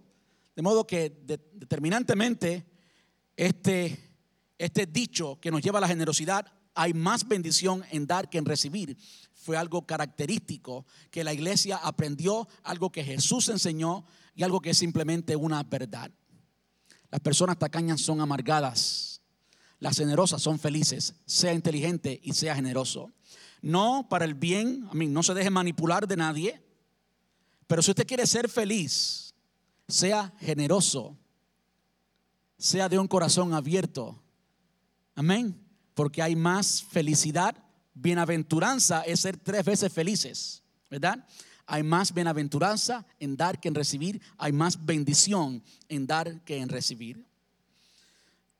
[0.55, 2.65] De modo que determinantemente
[3.35, 4.17] este,
[4.57, 8.45] este dicho que nos lleva a la generosidad, hay más bendición en dar que en
[8.45, 8.97] recibir.
[9.33, 14.05] Fue algo característico que la iglesia aprendió, algo que Jesús enseñó
[14.35, 16.11] y algo que es simplemente una verdad.
[17.11, 19.12] Las personas tacañas son amargadas,
[19.83, 23.11] las generosas son felices, sea inteligente y sea generoso.
[23.61, 26.63] No para el bien, a mí no se deje manipular de nadie,
[27.67, 29.33] pero si usted quiere ser feliz,
[29.89, 31.17] sea generoso,
[32.57, 34.23] sea de un corazón abierto.
[35.15, 35.61] Amén.
[35.95, 37.53] Porque hay más felicidad.
[37.93, 41.27] Bienaventuranza es ser tres veces felices, ¿verdad?
[41.65, 44.21] Hay más bienaventuranza en dar que en recibir.
[44.37, 47.32] Hay más bendición en dar que en recibir.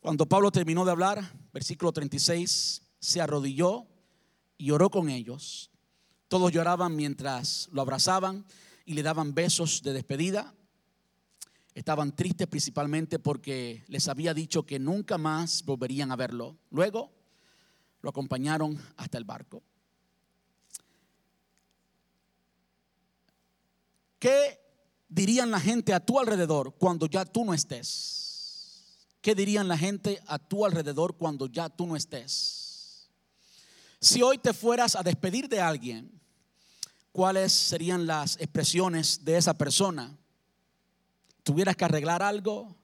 [0.03, 1.23] Cuando Pablo terminó de hablar,
[1.53, 3.87] versículo 36, se arrodilló
[4.57, 5.71] y oró con ellos.
[6.27, 8.45] Todos lloraban mientras lo abrazaban
[8.85, 10.53] y le daban besos de despedida.
[11.73, 16.57] Estaban tristes principalmente porque les había dicho que nunca más volverían a verlo.
[16.69, 17.09] Luego
[18.01, 19.63] lo acompañaron hasta el barco.
[24.19, 24.59] ¿Qué
[25.07, 28.32] dirían la gente a tu alrededor cuando ya tú no estés?
[29.23, 33.09] ¿Qué dirían la gente a tu alrededor cuando ya tú no estés?
[33.99, 36.21] Si hoy te fueras a despedir de alguien,
[37.11, 40.15] ¿cuáles serían las expresiones de esa persona?
[41.43, 42.75] tuvieras que arreglar algo.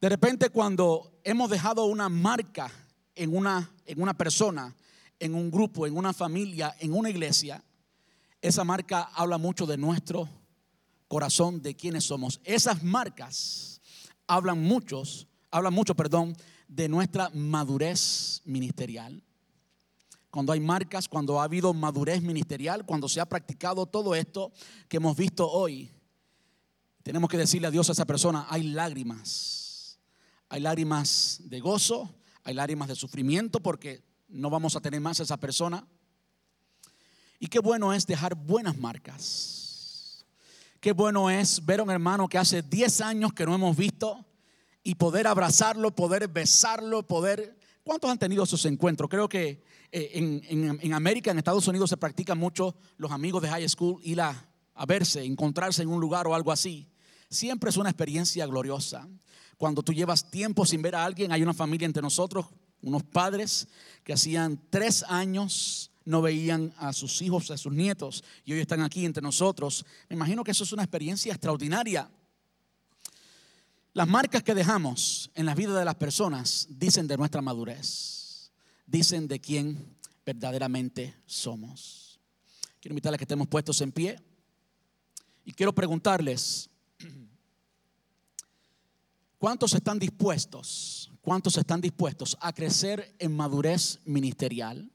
[0.00, 2.70] De repente cuando hemos dejado una marca
[3.16, 4.74] en una, en una persona,
[5.18, 7.62] en un grupo, en una familia, en una iglesia,
[8.40, 10.28] esa marca habla mucho de nuestro
[11.08, 12.40] corazón, de quiénes somos.
[12.44, 13.80] Esas marcas
[14.26, 16.36] hablan muchos, hablan mucho, perdón,
[16.68, 19.22] de nuestra madurez ministerial
[20.30, 24.52] cuando hay marcas, cuando ha habido madurez ministerial, cuando se ha practicado todo esto
[24.88, 25.90] que hemos visto hoy,
[27.02, 29.98] tenemos que decirle a Dios a esa persona, hay lágrimas,
[30.48, 35.22] hay lágrimas de gozo, hay lágrimas de sufrimiento porque no vamos a tener más a
[35.22, 35.86] esa persona.
[37.38, 39.57] Y qué bueno es dejar buenas marcas.
[40.80, 44.24] Qué bueno es ver a un hermano que hace 10 años que no hemos visto
[44.84, 47.58] y poder abrazarlo, poder besarlo, poder...
[47.82, 49.10] ¿Cuántos han tenido esos encuentros?
[49.10, 49.60] Creo que
[49.90, 54.20] eh, en, América, en Estados Unidos se practica mucho los amigos de high school ir
[54.20, 56.86] a, a verse, encontrarse en un lugar o algo así.
[57.28, 59.08] Siempre es una experiencia gloriosa.
[59.56, 62.46] Cuando tú llevas tiempo sin ver a alguien, hay una familia entre nosotros,
[62.82, 63.66] unos padres
[64.04, 68.80] que hacían tres años no veían a sus hijos, a sus nietos, y hoy están
[68.80, 69.84] aquí entre nosotros.
[70.08, 72.10] Me imagino que eso es una experiencia extraordinaria.
[73.92, 78.18] Las marcas que dejamos en la vida de las personas dicen de nuestra madurez
[78.88, 82.18] dicen de quién verdaderamente somos.
[82.80, 84.18] Quiero invitarles a que estemos puestos en pie
[85.44, 86.70] y quiero preguntarles,
[89.38, 91.10] ¿cuántos están dispuestos?
[91.20, 94.90] ¿Cuántos están dispuestos a crecer en madurez ministerial?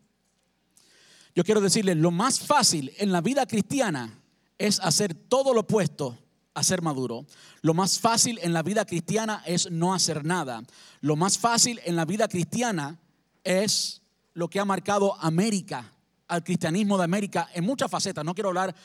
[1.36, 4.20] Yo quiero decirles, lo más fácil en la vida cristiana
[4.58, 6.18] es hacer todo lo opuesto
[6.54, 7.26] a ser maduro.
[7.62, 10.64] Lo más fácil en la vida cristiana es no hacer nada.
[11.02, 13.00] Lo más fácil en la vida cristiana
[13.44, 14.02] es
[14.34, 15.92] lo que ha marcado América,
[16.28, 18.24] al cristianismo de América en muchas facetas.
[18.24, 18.76] No quiero hablar,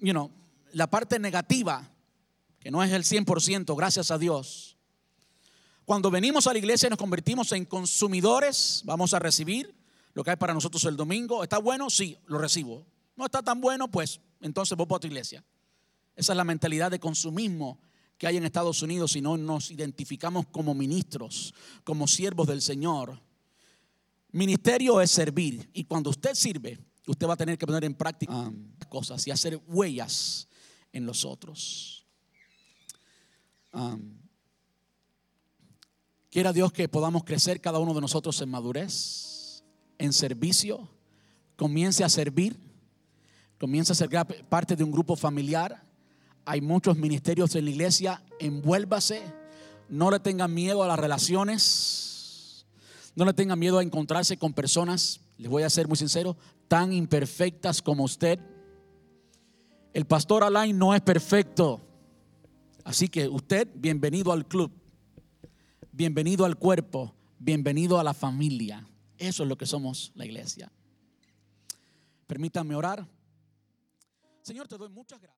[0.00, 0.30] you know,
[0.72, 1.88] la parte negativa,
[2.58, 4.76] que no es el 100%, gracias a Dios.
[5.84, 9.74] Cuando venimos a la iglesia y nos convertimos en consumidores, vamos a recibir
[10.14, 11.42] lo que hay para nosotros el domingo.
[11.42, 11.90] ¿Está bueno?
[11.90, 12.86] Sí, lo recibo.
[13.16, 15.44] No está tan bueno, pues entonces voy a tu iglesia.
[16.14, 17.78] Esa es la mentalidad de consumismo
[18.18, 21.54] que hay en Estados Unidos si no nos identificamos como ministros,
[21.84, 23.20] como siervos del Señor.
[24.32, 25.68] Ministerio es servir.
[25.72, 28.52] Y cuando usted sirve, usted va a tener que poner en práctica
[28.88, 30.48] cosas y hacer huellas
[30.92, 32.06] en los otros.
[36.30, 39.31] quiera Dios que podamos crecer cada uno de nosotros en madurez,
[40.02, 40.88] en servicio.
[41.56, 42.56] Comience a servir.
[43.58, 44.10] Comience a ser
[44.48, 45.82] parte de un grupo familiar.
[46.44, 48.22] Hay muchos ministerios en la iglesia.
[48.38, 49.22] Envuélvase.
[49.88, 52.12] No le tengan miedo a las relaciones
[53.14, 56.36] no le tenga miedo a encontrarse con personas, les voy a ser muy sincero,
[56.68, 58.38] tan imperfectas como usted.
[59.92, 61.80] El pastor Alain no es perfecto.
[62.84, 64.72] Así que usted, bienvenido al club,
[65.92, 68.86] bienvenido al cuerpo, bienvenido a la familia.
[69.22, 70.72] Eso es lo que somos la iglesia.
[72.26, 73.06] Permítanme orar.
[74.42, 75.30] Señor, te doy muchas gracias.